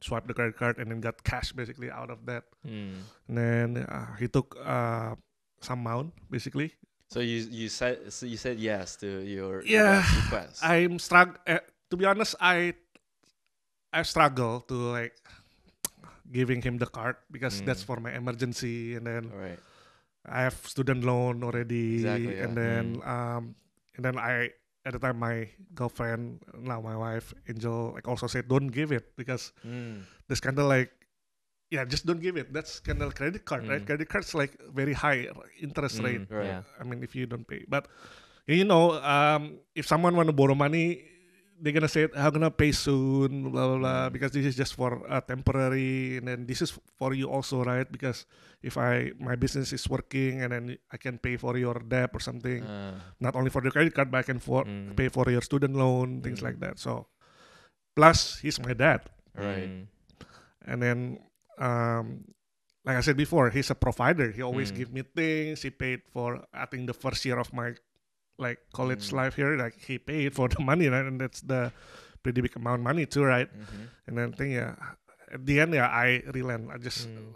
swipe 0.01 0.27
the 0.27 0.33
credit 0.33 0.57
card 0.57 0.77
and 0.77 0.91
then 0.91 1.01
got 1.01 1.23
cash 1.23 1.51
basically 1.53 1.89
out 1.89 2.09
of 2.09 2.25
that 2.29 2.43
Mm. 2.67 3.01
and 3.29 3.35
then 3.37 3.69
uh, 3.89 4.13
he 4.19 4.27
took 4.27 4.53
uh, 4.61 5.15
some 5.61 5.81
amount 5.85 6.13
basically 6.29 6.73
So 7.09 7.23
you 7.23 7.47
you 7.49 7.69
said 7.71 8.11
so 8.13 8.27
you 8.27 8.35
said 8.37 8.59
yes 8.59 8.99
to 9.01 9.07
your 9.25 9.63
Yeah, 9.65 10.03
request. 10.27 10.59
i'm 10.61 10.99
strugg- 11.01 11.39
uh, 11.47 11.63
to 11.89 11.95
be 11.97 12.03
honest 12.05 12.35
i 12.43 12.75
i 13.95 14.03
struggle 14.03 14.61
to 14.67 14.75
like 14.93 15.15
giving 16.31 16.61
him 16.61 16.77
the 16.77 16.85
card 16.87 17.15
because 17.31 17.61
that's 17.63 17.81
Mm. 17.83 17.87
for 17.87 17.97
my 18.03 18.11
emergency 18.13 18.95
and 18.99 19.07
then 19.07 19.31
right. 19.31 19.59
I 20.27 20.41
have 20.43 20.55
student 20.67 21.03
loan 21.03 21.43
already 21.43 21.95
Exactly, 22.03 22.37
and 22.39 22.53
then 22.57 22.83
Mm. 22.99 23.07
um 23.07 23.43
and 23.95 24.03
then 24.05 24.15
i 24.19 24.51
at 24.85 24.93
the 24.95 24.99
time 24.99 25.19
my 25.19 25.47
girlfriend 25.75 26.39
now 26.59 26.79
my 26.79 26.95
wife 26.95 27.33
angel 27.49 27.91
like 27.95 28.07
also 28.07 28.27
said 28.27 28.47
don't 28.47 28.69
give 28.71 28.91
it 28.91 29.15
because 29.15 29.51
Mm. 29.65 30.03
that's 30.27 30.39
kind 30.43 30.59
of 30.59 30.67
like 30.67 30.91
yeah 31.71 31.83
just 31.83 32.05
don't 32.07 32.21
give 32.23 32.37
it 32.39 32.53
that's 32.55 32.79
kind 32.79 33.01
of 33.03 33.15
credit 33.15 33.43
card 33.43 33.67
right 33.67 33.83
Mm. 33.83 33.87
credit 33.87 34.07
cards 34.07 34.31
like 34.35 34.55
very 34.71 34.93
high 34.95 35.27
interest 35.59 35.99
rate 35.99 36.23
Mm. 36.29 36.31
Right. 36.31 36.47
Yeah. 36.55 36.61
i 36.79 36.83
mean 36.87 37.03
if 37.03 37.15
you 37.15 37.25
don't 37.27 37.43
pay 37.47 37.65
but 37.67 37.87
you 38.47 38.63
know 38.63 38.95
um 39.03 39.59
if 39.75 39.83
someone 39.87 40.15
want 40.15 40.27
to 40.31 40.35
borrow 40.35 40.55
money 40.55 41.03
they're 41.61 41.73
gonna 41.73 41.89
say 41.89 42.05
i'm 42.15 42.31
gonna 42.33 42.51
pay 42.53 42.69
soon 42.71 43.49
blah 43.49 43.65
blah 43.67 43.77
blah 43.81 44.01
Mm. 44.07 44.13
because 44.13 44.31
this 44.31 44.45
is 44.45 44.55
just 44.55 44.77
for 44.77 45.01
uh, 45.09 45.21
temporary 45.21 46.17
and 46.21 46.27
then 46.29 46.45
this 46.45 46.61
is 46.61 46.69
for 47.01 47.13
you 47.17 47.25
also 47.29 47.63
right 47.65 47.89
because 47.91 48.25
if 48.61 48.77
i 48.77 49.09
my 49.17 49.33
business 49.35 49.73
is 49.73 49.89
working 49.89 50.41
and 50.45 50.53
then 50.53 50.63
i 50.93 50.97
can 51.01 51.17
pay 51.17 51.33
for 51.37 51.57
your 51.57 51.81
debt 51.81 52.13
or 52.13 52.21
something 52.21 52.61
Uh, 52.61 52.93
not 53.19 53.33
only 53.33 53.49
for 53.49 53.61
the 53.65 53.71
credit 53.73 53.93
card 53.97 54.11
but 54.13 54.21
i 54.21 54.25
can 54.27 54.37
for 54.37 54.65
Mm. 54.69 54.93
pay 54.95 55.09
for 55.09 55.25
your 55.33 55.41
student 55.41 55.73
loan 55.73 56.21
things 56.21 56.39
Mm. 56.41 56.47
like 56.53 56.57
that 56.61 56.77
so 56.77 57.09
plus 57.95 58.39
he's 58.39 58.59
my 58.61 58.73
dad 58.73 59.01
right. 59.35 59.69
Mm. 59.69 59.83
and 60.69 60.77
then 60.81 60.97
um 61.57 62.23
like 62.87 62.95
I 62.95 63.01
said 63.03 63.17
before, 63.19 63.49
he's 63.51 63.67
a 63.67 63.75
provider. 63.75 64.31
He 64.31 64.39
always 64.39 64.71
Mm. 64.71 64.77
give 64.79 64.89
me 64.95 65.03
things. 65.03 65.59
He 65.59 65.67
paid 65.67 66.07
for 66.07 66.39
I 66.55 66.63
think 66.71 66.87
the 66.87 66.95
first 66.95 67.19
year 67.27 67.35
of 67.35 67.51
my 67.51 67.75
like 68.37 68.59
college 68.73 69.09
Mm. 69.09 69.13
life 69.17 69.35
here. 69.35 69.57
Like 69.57 69.75
he 69.77 69.97
paid 69.97 70.33
for 70.33 70.47
the 70.53 70.61
money, 70.61 70.87
right? 70.87 71.05
And 71.05 71.19
that's 71.19 71.41
the 71.41 71.71
pretty 72.23 72.41
big 72.41 72.55
amount 72.55 72.79
of 72.81 72.83
money 72.85 73.05
too, 73.05 73.23
right? 73.23 73.49
Mhm. 73.49 73.83
And 74.07 74.13
then 74.17 74.27
thing, 74.33 74.51
yeah, 74.53 74.75
at 75.31 75.45
the 75.45 75.59
end 75.59 75.73
yeah, 75.73 75.87
I 75.89 76.23
relent. 76.33 76.69
I 76.71 76.77
just 76.77 77.07
Mm. 77.09 77.33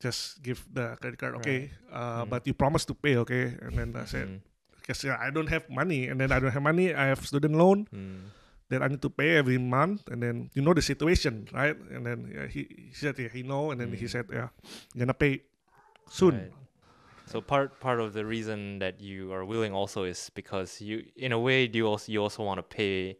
just 0.00 0.42
give 0.42 0.62
the 0.70 0.94
credit 1.02 1.18
card, 1.18 1.34
okay, 1.42 1.74
uh, 1.90 2.22
Mm. 2.24 2.30
but 2.30 2.46
you 2.46 2.54
promise 2.54 2.84
to 2.86 2.94
pay, 2.94 3.16
okay? 3.18 3.58
And 3.58 3.74
then 3.74 3.90
I 3.98 4.06
said 4.06 4.28
Mm. 4.28 4.40
because 4.78 5.02
yeah, 5.02 5.18
I 5.18 5.30
don't 5.34 5.50
have 5.50 5.66
money, 5.68 6.06
and 6.06 6.20
then 6.22 6.30
I 6.30 6.38
don't 6.38 6.54
have 6.54 6.62
money. 6.62 6.94
I 6.94 7.10
have 7.10 7.26
student 7.26 7.58
loan 7.58 7.90
Mm. 7.90 8.30
that 8.70 8.78
I 8.82 8.86
need 8.88 9.02
to 9.02 9.10
pay 9.10 9.34
every 9.36 9.58
month, 9.58 10.06
and 10.06 10.22
then 10.22 10.50
you 10.54 10.62
know 10.62 10.70
the 10.72 10.82
situation, 10.86 11.50
right? 11.50 11.74
And 11.90 12.06
then 12.06 12.30
yeah, 12.30 12.46
he, 12.46 12.70
he 12.70 12.94
said 12.94 13.18
yeah, 13.18 13.26
he 13.28 13.42
know, 13.42 13.74
and 13.74 13.80
then 13.82 13.90
he 13.92 14.06
Mm. 14.06 14.10
said 14.14 14.24
yeah, 14.30 14.54
you're 14.94 15.02
gonna 15.02 15.18
pay 15.18 15.42
soon. 16.06 16.34
Right. 16.46 16.52
So 17.28 17.40
part 17.40 17.78
part 17.80 18.00
of 18.00 18.12
the 18.12 18.24
reason 18.24 18.78
that 18.80 19.00
you 19.00 19.32
are 19.32 19.44
willing 19.44 19.72
also 19.72 20.04
is 20.04 20.30
because 20.34 20.80
you, 20.80 21.04
in 21.16 21.32
a 21.32 21.38
way, 21.38 21.68
you 21.68 21.86
also 21.86 22.10
you 22.12 22.22
also 22.22 22.42
want 22.42 22.58
to 22.58 22.62
pay 22.64 23.18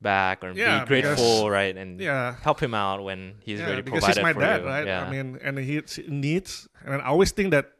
back 0.00 0.44
or 0.44 0.54
Yeah, 0.54 0.80
be 0.80 0.86
grateful, 0.86 1.50
right, 1.50 1.76
and 1.76 2.00
Yeah, 2.00 2.36
help 2.42 2.62
him 2.62 2.72
out 2.72 3.02
when 3.02 3.34
he's 3.42 3.58
yeah, 3.58 3.66
ready 3.68 3.82
because 3.82 4.06
he's 4.06 4.22
my 4.22 4.32
for 4.32 4.40
dad, 4.40 4.62
you. 4.62 4.66
right? 4.66 4.86
Yeah. 4.86 5.02
I 5.02 5.10
mean, 5.10 5.38
and 5.42 5.58
he 5.58 5.82
he 5.82 6.06
needs, 6.06 6.68
and 6.86 7.02
I 7.02 7.06
always 7.10 7.32
think 7.32 7.50
that 7.50 7.74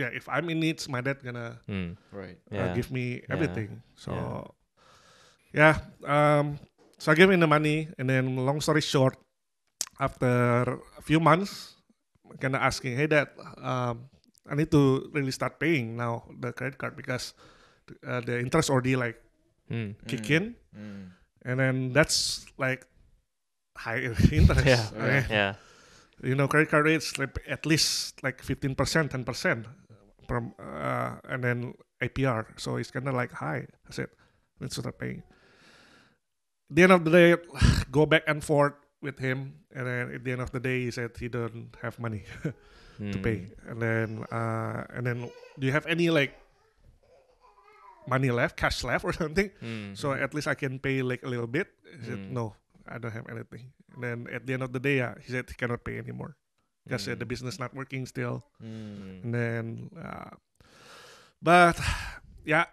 yeah, 0.00 0.08
if 0.16 0.28
I'm 0.28 0.48
in 0.48 0.60
needs, 0.60 0.88
my 0.88 1.00
dad 1.04 1.20
gonna 1.22 1.60
Mm. 1.68 1.96
Right. 2.10 2.38
uh, 2.50 2.56
Yeah. 2.56 2.74
give 2.74 2.90
me 2.90 3.20
Yeah. 3.20 3.28
everything. 3.28 3.82
So 3.94 4.12
Yeah. 4.16 4.40
yeah, 5.52 5.74
um, 6.08 6.56
so 6.98 7.12
I 7.12 7.14
gave 7.14 7.28
him 7.28 7.40
the 7.40 7.46
money, 7.46 7.88
and 7.98 8.08
then 8.08 8.36
long 8.36 8.60
story 8.64 8.80
short, 8.80 9.16
after 10.00 10.80
a 10.96 11.02
few 11.02 11.20
months, 11.20 11.76
kind 12.40 12.56
of 12.56 12.62
asking, 12.62 12.96
hey 12.96 13.06
dad, 13.06 13.28
um, 13.60 14.08
I 14.48 14.54
need 14.54 14.70
to 14.72 15.10
really 15.12 15.30
start 15.30 15.58
paying 15.60 15.96
now 15.96 16.24
the 16.40 16.52
credit 16.52 16.78
card 16.78 16.96
because 16.96 17.34
uh, 18.06 18.20
the 18.20 18.38
interest 18.40 18.70
already 18.70 18.96
like 18.96 19.20
Mm. 19.70 19.94
kick 20.08 20.22
Mm. 20.26 20.30
in, 20.36 20.44
Mm. 20.74 21.04
and 21.46 21.60
then 21.60 21.92
that's 21.92 22.44
like 22.58 22.86
high 23.78 24.00
interest. 24.32 24.66
Yeah. 24.66 24.86
I 24.98 25.02
mean, 25.06 25.24
Yeah. 25.30 25.54
you 26.22 26.34
know, 26.34 26.48
credit 26.48 26.70
card 26.70 26.86
rates 26.86 27.18
like 27.18 27.38
at 27.46 27.64
least 27.66 28.18
like 28.22 28.42
fifteen 28.42 28.74
percent, 28.74 29.12
ten 29.12 29.22
percent 29.24 29.66
from, 30.26 30.54
uh, 30.58 31.22
and 31.28 31.44
then 31.44 31.74
APR. 32.02 32.46
So 32.58 32.76
it's 32.76 32.90
kind 32.90 33.06
of 33.06 33.14
like 33.14 33.30
high. 33.32 33.66
I 33.86 33.90
said, 33.90 34.08
let's 34.58 34.74
start 34.74 34.98
paying. 34.98 35.22
At 36.70 36.74
the 36.76 36.82
end 36.82 36.92
of 36.92 37.04
the 37.04 37.10
day, 37.10 37.36
go 37.90 38.06
back 38.06 38.24
and 38.26 38.42
forth 38.42 38.74
with 39.02 39.18
him, 39.18 39.54
and 39.74 39.86
then 39.86 40.14
at 40.14 40.24
the 40.24 40.32
end 40.32 40.42
of 40.42 40.50
the 40.50 40.60
day, 40.60 40.82
he 40.82 40.90
said 40.90 41.10
he 41.18 41.28
don't 41.28 41.70
have 41.82 41.98
money 41.98 42.24
to 43.00 43.16
Mm. 43.18 43.22
pay. 43.24 43.38
And 43.66 43.80
then, 43.80 44.08
uh, 44.30 44.84
and 44.92 45.06
then, 45.08 45.30
do 45.58 45.64
you 45.66 45.72
have 45.72 45.86
any 45.88 46.10
like 46.12 46.36
money 48.06 48.30
left, 48.30 48.56
cash 48.56 48.84
left, 48.84 49.04
or 49.04 49.12
something? 49.16 49.50
Mm. 49.62 49.96
So 49.96 50.12
at 50.12 50.34
least 50.34 50.46
I 50.48 50.54
can 50.54 50.78
pay 50.78 51.02
like 51.02 51.22
a 51.24 51.28
little 51.28 51.48
bit. 51.48 51.68
He 52.00 52.04
said, 52.06 52.18
Mm. 52.28 52.30
no, 52.36 52.54
I 52.86 52.98
don't 52.98 53.12
have 53.12 53.28
anything. 53.28 53.72
And 53.94 54.00
then 54.04 54.16
at 54.32 54.46
the 54.46 54.52
end 54.54 54.62
of 54.62 54.72
the 54.72 54.80
day, 54.80 54.98
yeah, 54.98 55.14
he 55.24 55.32
said 55.32 55.48
he 55.48 55.54
cannot 55.56 55.82
pay 55.84 55.98
anymore 55.98 56.36
because 56.84 57.08
uh, 57.08 57.14
the 57.16 57.24
Mm. 57.24 57.32
business 57.32 57.58
not 57.58 57.74
working 57.74 58.06
still. 58.06 58.44
Mm. 58.62 59.24
And 59.24 59.30
then, 59.34 59.90
uh, 59.96 60.36
but 61.42 61.78
yeah, 62.44 62.66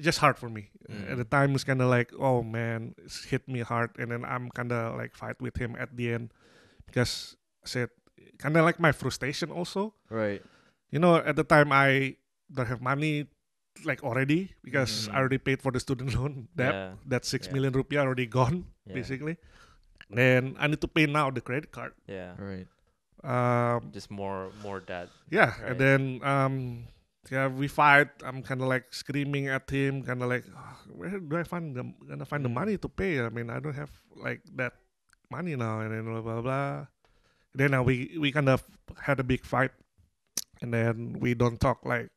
just 0.00 0.18
hard 0.18 0.38
for 0.38 0.48
me. 0.50 0.70
Mm. 0.90 1.12
At 1.12 1.16
the 1.18 1.24
time, 1.24 1.54
it's 1.54 1.64
kind 1.64 1.80
of 1.80 1.88
like, 1.88 2.12
oh 2.18 2.42
man, 2.42 2.94
it's 3.04 3.24
hit 3.24 3.46
me 3.48 3.60
hard. 3.60 3.90
And 3.98 4.10
then 4.10 4.24
I'm 4.24 4.50
kind 4.50 4.72
of 4.72 4.96
like 4.96 5.14
fight 5.14 5.40
with 5.40 5.56
him 5.56 5.76
at 5.78 5.96
the 5.96 6.12
end 6.12 6.32
because 6.86 7.36
said 7.64 7.88
kind 8.38 8.56
of 8.56 8.64
like 8.64 8.78
my 8.80 8.92
frustration 8.92 9.50
also. 9.50 9.94
Right. 10.10 10.42
You 10.90 10.98
know, 10.98 11.16
at 11.16 11.36
the 11.36 11.44
time 11.44 11.72
I 11.72 12.16
don't 12.52 12.66
have 12.66 12.80
money 12.80 13.26
like 13.84 14.04
already 14.04 14.54
because 14.62 15.08
I 15.08 15.12
Mhm. 15.12 15.16
already 15.18 15.38
paid 15.38 15.58
for 15.62 15.72
the 15.72 15.80
student 15.80 16.14
loan 16.18 16.46
debt. 16.54 16.74
Yeah. 16.74 16.90
That 17.06 17.24
six 17.24 17.46
Yeah. 17.46 17.52
million 17.54 17.72
rupiah 17.74 18.06
already 18.06 18.26
gone 18.26 18.66
Yeah. 18.86 18.94
basically. 18.94 19.36
Then 20.10 20.54
I 20.58 20.66
need 20.68 20.80
to 20.80 20.88
pay 20.88 21.06
now 21.06 21.30
the 21.30 21.40
credit 21.40 21.72
card. 21.72 21.92
Yeah. 22.06 22.36
Right. 22.38 22.68
Um, 23.24 23.90
Just 23.90 24.10
more 24.10 24.52
more 24.62 24.80
debt. 24.84 25.08
yeah, 25.32 25.56
Right. 25.56 25.70
and 25.72 25.76
then 25.80 26.00
um, 26.22 26.54
yeah, 27.32 27.48
we 27.48 27.68
fight. 27.72 28.12
I'm 28.22 28.44
kind 28.44 28.60
of 28.60 28.68
like 28.68 28.92
screaming 28.92 29.48
at 29.48 29.64
him, 29.70 30.04
kind 30.04 30.20
of 30.20 30.28
like, 30.28 30.44
"Ah, 30.52 30.76
where 30.92 31.16
do 31.18 31.32
I 31.34 31.42
find 31.42 31.72
the 31.74 31.88
gonna 32.04 32.28
find 32.28 32.44
the 32.44 32.52
Mm. 32.52 32.60
money 32.60 32.76
to 32.76 32.88
pay? 32.88 33.24
I 33.24 33.32
mean, 33.32 33.48
I 33.48 33.58
don't 33.64 33.72
have 33.74 33.88
like 34.12 34.44
that 34.60 34.76
money 35.32 35.56
now, 35.56 35.80
and 35.80 35.88
then 35.96 36.04
blah 36.04 36.20
blah 36.20 36.42
blah. 36.44 36.86
Then 37.54 37.74
uh, 37.74 37.82
we 37.82 38.18
we 38.18 38.32
kind 38.32 38.48
of 38.48 38.62
had 38.98 39.20
a 39.20 39.24
big 39.24 39.44
fight, 39.46 39.70
and 40.60 40.74
then 40.74 41.16
we 41.20 41.34
don't 41.34 41.60
talk 41.60 41.84
like 41.86 42.10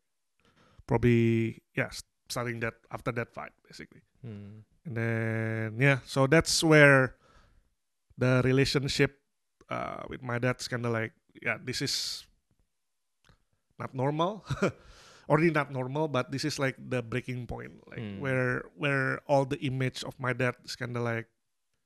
probably 0.88 1.62
yeah, 1.76 1.90
starting 2.30 2.60
that 2.62 2.74
after 2.92 3.12
that 3.12 3.34
fight 3.34 3.52
basically. 3.68 4.02
Mm. 4.26 4.64
And 4.86 4.94
then 4.98 5.78
yeah, 5.80 6.00
so 6.06 6.26
that's 6.28 6.64
where 6.64 7.16
the 8.18 8.42
relationship 8.44 9.20
uh, 9.70 10.04
with 10.10 10.24
my 10.24 10.40
dad's 10.40 10.68
kind 10.68 10.86
of 10.86 10.92
like 10.94 11.14
yeah, 11.42 11.58
this 11.62 11.82
is 11.82 12.26
not 13.78 13.94
normal, 13.94 14.44
already 15.30 15.52
not 15.52 15.72
normal, 15.72 16.08
but 16.08 16.32
this 16.32 16.44
is 16.46 16.58
like 16.58 16.76
the 16.82 17.04
breaking 17.04 17.46
point, 17.46 17.78
like 17.86 18.00
Mm. 18.02 18.20
where 18.20 18.64
where 18.74 19.20
all 19.30 19.46
the 19.46 19.60
image 19.62 20.02
of 20.04 20.18
my 20.20 20.34
dad 20.34 20.56
is 20.66 20.76
kind 20.76 20.98
of 20.98 21.04
like 21.04 21.28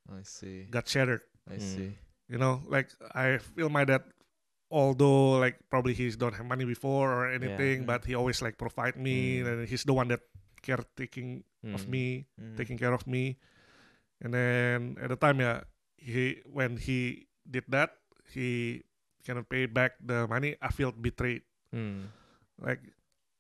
I 0.08 0.24
see. 0.24 0.68
got 0.72 0.88
shattered. 0.88 1.22
I 1.52 1.56
Mm. 1.60 1.62
see. 1.62 1.92
You 2.32 2.40
know, 2.40 2.64
like 2.72 2.88
I 3.12 3.44
feel 3.44 3.68
my 3.68 3.84
dad, 3.84 4.08
although 4.72 5.36
like 5.36 5.60
probably 5.68 5.92
he's 5.92 6.16
don't 6.16 6.32
have 6.32 6.48
money 6.48 6.64
before 6.64 7.12
or 7.12 7.28
anything, 7.28 7.84
Mm. 7.84 7.90
but 7.92 8.08
he 8.08 8.16
always 8.16 8.40
like 8.40 8.56
provide 8.56 8.96
me, 8.96 9.44
Mm. 9.44 9.48
and 9.48 9.58
he's 9.68 9.84
the 9.84 9.92
one 9.92 10.08
that 10.16 10.24
caretaking 10.64 11.44
of 11.76 11.84
Mm. 11.86 11.92
me 11.92 12.06
Mm. 12.40 12.56
taking 12.56 12.78
care 12.80 12.96
of 12.96 13.04
me. 13.04 13.36
And 14.24 14.32
then 14.32 14.96
at 15.04 15.12
the 15.12 15.20
time, 15.20 15.44
yeah, 15.44 15.68
he 16.00 16.40
when 16.48 16.80
he 16.80 17.28
did 17.44 17.68
that, 17.68 18.00
he 18.32 18.80
cannot 19.28 19.52
pay 19.52 19.68
back 19.68 20.00
the 20.00 20.24
money. 20.32 20.56
I 20.64 20.72
felt 20.72 20.96
betrayed. 21.04 21.44
Mm. 21.76 22.08
Like, 22.62 22.80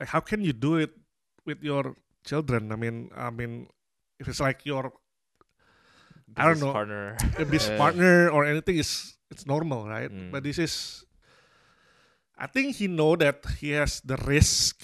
like 0.04 0.10
how 0.12 0.19
can 0.19 0.43
you 0.43 0.51
do 0.51 0.75
it 0.75 0.91
with 1.47 1.63
your 1.63 1.95
children? 2.27 2.73
I 2.73 2.77
mean, 2.77 3.08
I 3.15 3.32
mean, 3.32 3.71
if 4.19 4.27
it's 4.27 4.43
like 4.43 4.67
your 4.67 4.91
I 6.38 6.48
don't 6.48 6.60
know. 6.60 6.72
Partner. 6.74 7.17
a 7.38 7.46
business 7.46 7.78
partner 7.78 8.30
or 8.30 8.46
anything 8.46 8.78
is 8.78 9.15
it's 9.30 9.46
normal, 9.46 9.88
right? 9.88 10.12
Mm. 10.12 10.32
But 10.32 10.44
this 10.44 10.58
is, 10.60 11.04
I 12.38 12.48
think 12.48 12.76
he 12.76 12.88
know 12.88 13.15
that 13.15 13.44
he 13.60 13.72
has 13.78 14.02
the 14.02 14.17
risk 14.28 14.82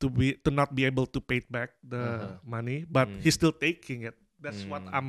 to 0.00 0.10
be 0.10 0.34
to 0.46 0.50
not 0.50 0.74
be 0.74 0.84
able 0.84 1.06
to 1.10 1.20
pay 1.20 1.40
back 1.50 1.74
the 1.82 1.98
Uh-huh. 1.98 2.38
money, 2.46 2.86
but 2.86 3.08
Mm. 3.08 3.20
he's 3.22 3.34
still 3.34 3.52
taking 3.54 4.02
it. 4.06 4.14
That's 4.38 4.62
what 4.66 4.82
Mm. 4.86 4.94
I'm 4.94 5.08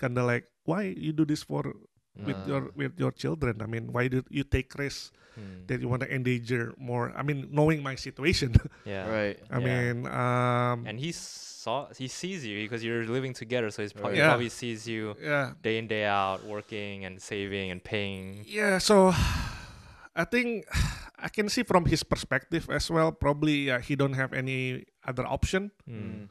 kind 0.00 0.18
of 0.18 0.26
like. 0.26 0.46
Why 0.64 0.96
you 0.96 1.12
do 1.12 1.28
this 1.28 1.44
for 1.44 1.76
with 2.16 2.36
Uh. 2.36 2.46
your 2.46 2.62
with 2.76 2.94
your 2.98 3.10
children? 3.10 3.60
I 3.62 3.66
mean, 3.66 3.90
why 3.92 4.06
did 4.08 4.24
you 4.30 4.44
take 4.44 4.74
risks 4.78 5.10
Mm. 5.34 5.66
that 5.66 5.80
you 5.82 5.88
want 5.90 6.02
to 6.06 6.08
endanger 6.14 6.70
more? 6.78 7.10
I 7.16 7.22
mean, 7.26 7.48
knowing 7.50 7.82
my 7.82 7.96
situation, 7.98 8.54
Yeah. 8.86 9.10
Right. 9.10 9.36
I 9.50 9.58
Yeah. 9.58 9.66
mean, 9.66 10.06
um, 10.06 10.86
And 10.86 11.00
he 11.00 11.10
saw 11.10 11.90
he 11.96 12.06
sees 12.06 12.46
you 12.46 12.54
because 12.62 12.84
you're 12.86 13.02
living 13.08 13.34
together, 13.34 13.70
so 13.74 13.82
he's 13.82 13.90
pro- 13.92 14.14
Right. 14.14 14.14
he 14.14 14.18
Yeah. 14.22 14.30
probably 14.30 14.48
sees 14.52 14.86
you 14.86 15.16
yeah, 15.18 15.54
day 15.62 15.78
in 15.82 15.88
day 15.90 16.04
out 16.06 16.44
working 16.46 17.02
and 17.04 17.18
saving 17.18 17.70
and 17.74 17.82
paying. 17.82 18.44
Yeah, 18.46 18.78
so 18.78 19.10
I 20.14 20.22
think 20.24 20.66
I 21.18 21.26
can 21.32 21.48
see 21.48 21.64
from 21.66 21.86
his 21.86 22.04
perspective 22.06 22.68
as 22.70 22.86
well. 22.90 23.10
Probably 23.10 23.70
uh, 23.74 23.80
he 23.82 23.96
don't 23.96 24.14
have 24.14 24.30
any 24.36 24.84
other 25.02 25.26
option, 25.26 25.72
Mm. 25.88 26.28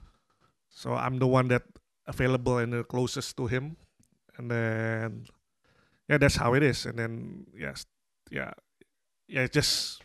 so 0.70 0.94
I'm 0.96 1.20
the 1.20 1.28
one 1.28 1.48
that 1.52 1.64
available 2.08 2.58
and 2.60 2.72
the 2.72 2.84
closest 2.88 3.36
to 3.38 3.48
him, 3.52 3.76
and 4.38 4.48
then 4.52 5.26
yeah, 6.10 6.18
that's 6.18 6.36
how 6.36 6.54
it 6.54 6.64
is. 6.64 6.86
And 6.86 6.98
then 7.00 7.46
yes, 7.56 7.86
yeah, 8.32 8.54
yeah, 9.28 9.48
just 9.48 10.02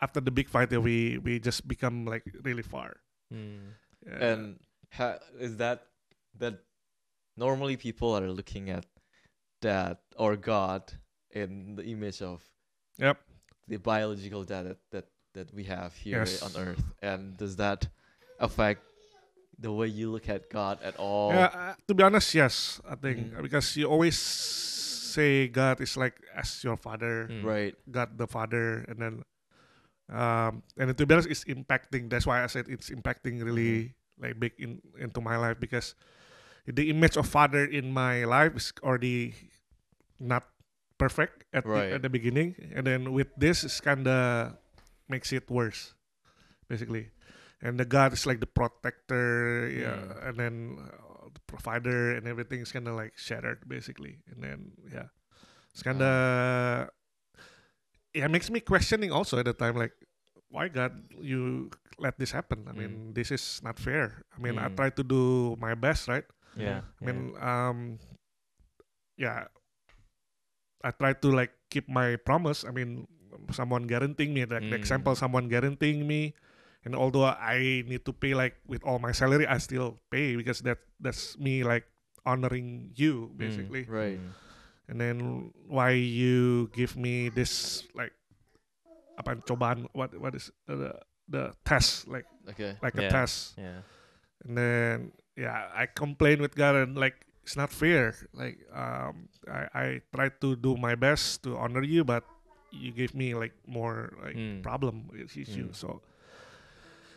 after 0.00 0.20
the 0.20 0.30
big 0.30 0.48
fight, 0.48 0.70
we 0.70 1.18
we 1.18 1.38
just 1.40 1.66
become 1.68 2.04
like 2.04 2.24
really 2.42 2.62
far. 2.62 2.96
Mm. 3.32 3.74
Yeah. 4.06 4.24
And 4.32 4.58
ha- 4.92 5.18
is 5.38 5.56
that 5.56 5.82
that 6.38 6.60
normally 7.36 7.76
people 7.76 8.16
are 8.16 8.30
looking 8.30 8.70
at 8.70 8.86
that 9.62 10.00
or 10.16 10.36
God 10.36 10.92
in 11.30 11.74
the 11.76 11.84
image 11.84 12.22
of 12.22 12.42
Yep. 12.98 13.18
the 13.68 13.76
biological 13.78 14.44
dad 14.44 14.64
that 14.66 14.78
that, 14.92 15.06
that 15.34 15.52
we 15.54 15.64
have 15.64 15.92
here 15.94 16.20
Yes. 16.24 16.40
on 16.42 16.52
Earth, 16.56 16.84
and 17.02 17.36
does 17.36 17.56
that 17.56 17.88
affect 18.38 18.82
the 19.58 19.72
way 19.72 19.88
you 19.88 20.10
look 20.12 20.28
at 20.28 20.48
God 20.50 20.78
at 20.82 20.96
all? 20.96 21.32
Yeah, 21.32 21.46
uh, 21.52 21.74
to 21.88 21.94
be 21.94 22.02
honest, 22.04 22.34
yes, 22.34 22.80
I 22.88 22.94
think 22.94 23.32
Mhm. 23.32 23.42
because 23.42 23.76
you 23.76 23.86
always 23.88 24.16
say 25.16 25.48
God 25.48 25.80
is 25.80 25.96
like 25.96 26.20
as 26.36 26.60
your 26.60 26.76
father. 26.76 27.32
Mm. 27.32 27.40
Right. 27.44 27.74
God 27.88 28.20
the 28.20 28.28
Father, 28.28 28.84
and 28.84 29.00
then 29.00 29.14
um, 30.12 30.62
and 30.78 30.92
to 30.92 31.02
be 31.08 31.16
honest, 31.16 31.32
it's 31.32 31.42
impacting. 31.48 32.12
That's 32.12 32.28
why 32.28 32.44
I 32.44 32.46
said 32.46 32.68
it's 32.68 32.92
impacting 32.92 33.40
really 33.42 33.96
like 34.20 34.38
big 34.38 34.52
in 34.60 34.78
into 35.00 35.18
my 35.24 35.34
life 35.40 35.58
because 35.58 35.96
the 36.68 36.92
image 36.92 37.16
of 37.16 37.26
Father 37.26 37.64
in 37.64 37.90
my 37.90 38.22
life 38.28 38.54
is 38.54 38.70
already 38.84 39.34
not 40.20 40.46
perfect 40.96 41.44
at 41.52 41.66
Right. 41.66 41.90
the, 41.90 41.94
at 41.98 42.02
the 42.02 42.08
beginning, 42.12 42.54
and 42.72 42.86
then 42.86 43.12
with 43.12 43.28
this, 43.36 43.64
it's 43.64 43.80
kinda 43.80 44.54
makes 45.08 45.32
it 45.32 45.50
worse, 45.50 45.92
basically. 46.68 47.10
And 47.60 47.80
the 47.80 47.84
God 47.88 48.12
is 48.12 48.26
like 48.26 48.40
the 48.40 48.48
protector, 48.48 49.68
yeah, 49.68 49.96
Mm. 49.96 50.28
and 50.28 50.34
then 50.38 50.54
the 50.76 51.05
provider, 51.46 52.12
and 52.16 52.26
everything 52.26 52.60
is 52.60 52.72
kind 52.72 52.88
of 52.88 52.94
like 52.96 53.16
shattered, 53.16 53.68
basically. 53.68 54.20
And 54.30 54.42
then 54.42 54.58
yeah, 54.92 55.08
it's 55.72 55.82
kind 55.82 56.00
of 56.02 56.88
yeah, 58.14 58.24
it 58.24 58.30
makes 58.32 58.48
me 58.50 58.60
questioning 58.60 59.12
also 59.12 59.36
at 59.38 59.44
the 59.44 59.52
time, 59.52 59.76
like, 59.76 59.92
why 60.48 60.68
God 60.68 61.12
you 61.20 61.70
let 61.98 62.18
this 62.18 62.32
happen? 62.32 62.64
I 62.68 62.72
mean, 62.72 63.12
this 63.12 63.30
is 63.30 63.60
not 63.62 63.78
fair. 63.78 64.24
I 64.32 64.40
mean, 64.40 64.56
I 64.58 64.68
Mm. 64.68 64.76
try 64.76 64.88
to 64.90 65.04
do 65.04 65.56
my 65.60 65.74
best, 65.74 66.08
right? 66.08 66.24
Yeah. 66.56 66.80
I 67.00 67.04
mean, 67.04 67.36
um, 67.40 67.98
yeah, 69.20 69.48
I 70.84 70.90
try 70.92 71.12
to 71.12 71.28
like 71.28 71.52
keep 71.68 71.88
my 71.88 72.16
promise. 72.16 72.64
I 72.64 72.70
mean, 72.70 73.04
someone 73.52 73.84
guaranteeing 73.86 74.32
me, 74.32 74.44
like 74.48 74.64
the 74.70 74.76
example, 74.76 75.12
Mm. 75.12 75.20
someone 75.20 75.48
guaranteeing 75.52 76.06
me, 76.06 76.32
and 76.86 76.94
although 76.94 77.26
I 77.26 77.82
need 77.82 78.06
to 78.06 78.14
pay 78.14 78.32
like 78.38 78.54
with 78.70 78.86
all 78.86 79.02
my 79.02 79.10
salary, 79.10 79.42
I 79.44 79.58
still 79.58 79.98
pay 80.08 80.38
because 80.38 80.62
that 80.62 80.78
that's 81.02 81.34
me 81.36 81.66
like 81.66 81.84
honoring 82.22 82.94
you 82.94 83.34
Mm. 83.34 83.38
basically. 83.38 83.84
Right. 83.90 84.22
Mm. 84.22 84.30
And 84.86 84.96
then 85.02 85.16
why 85.66 85.98
you 85.98 86.70
give 86.70 86.94
me 86.94 87.26
this 87.26 87.82
like 87.90 88.14
apa 89.18 89.34
cobaan? 89.42 89.88
What 89.96 90.14
what 90.20 90.34
is 90.38 90.54
the 90.70 90.94
the 91.26 91.50
test 91.66 92.06
like 92.06 92.26
Okay. 92.54 92.78
like 92.78 92.94
a 92.94 93.10
test? 93.10 93.58
Yeah. 93.58 93.82
and 94.46 94.52
then 94.54 94.96
yeah 95.34 95.72
i 95.74 95.88
complain 95.88 96.38
with 96.44 96.52
god 96.54 96.76
and 96.76 96.92
like 96.94 97.24
it's 97.42 97.56
not 97.56 97.72
fair 97.72 98.12
like 98.36 98.60
um 98.70 99.26
i 99.48 99.64
i 99.74 99.86
try 100.12 100.28
to 100.28 100.52
do 100.54 100.76
my 100.76 100.92
best 100.94 101.40
to 101.42 101.56
honor 101.56 101.80
you 101.82 102.04
but 102.04 102.20
you 102.70 102.92
give 102.92 103.16
me 103.16 103.32
like 103.32 103.56
more 103.66 104.12
like 104.22 104.36
Mm. 104.36 104.60
problem 104.62 105.08
with 105.10 105.32
issue 105.34 105.72
Mm. 105.72 105.74
so 105.74 106.04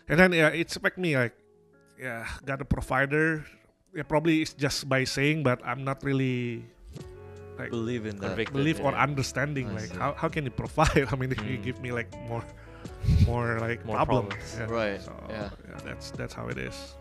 and 0.10 0.20
then 0.20 0.34
yeah 0.34 0.50
it's 0.50 0.76
affect 0.76 0.98
me 0.98 1.16
like 1.18 1.34
yeah 2.00 2.26
got 2.46 2.62
a 2.62 2.66
provider 2.66 3.46
yeah 3.96 4.04
probably 4.04 4.42
it's 4.42 4.54
just 4.54 4.90
by 4.90 5.04
saying 5.04 5.44
but 5.44 5.62
i'm 5.66 5.84
not 5.84 6.04
really 6.04 6.66
like 7.60 7.72
Believe 7.72 8.06
in 8.08 8.16
that. 8.24 8.28
Convicted, 8.40 8.56
believe 8.56 8.80
or 8.80 8.96
understanding 8.96 9.68
I 9.76 9.84
like 9.84 9.92
see. 9.92 9.98
how, 10.00 10.14
how 10.16 10.30
can 10.30 10.46
you 10.48 10.52
provide 10.52 10.96
i 11.12 11.16
mean 11.16 11.32
if 11.32 11.40
you 11.44 11.58
Mm. 11.60 11.64
give 11.64 11.82
me 11.82 11.92
like 11.92 12.08
more 12.28 12.44
more 13.28 13.60
like 13.60 13.84
More 13.86 13.98
problems, 14.00 14.32
problems. 14.32 14.56
Yeah. 14.58 14.72
Right, 14.72 15.02
so 15.02 15.12
yeah. 15.30 15.50
yeah 15.68 15.78
that's 15.84 16.12
that's 16.16 16.32
how 16.34 16.48
it 16.48 16.58
is 16.58 16.96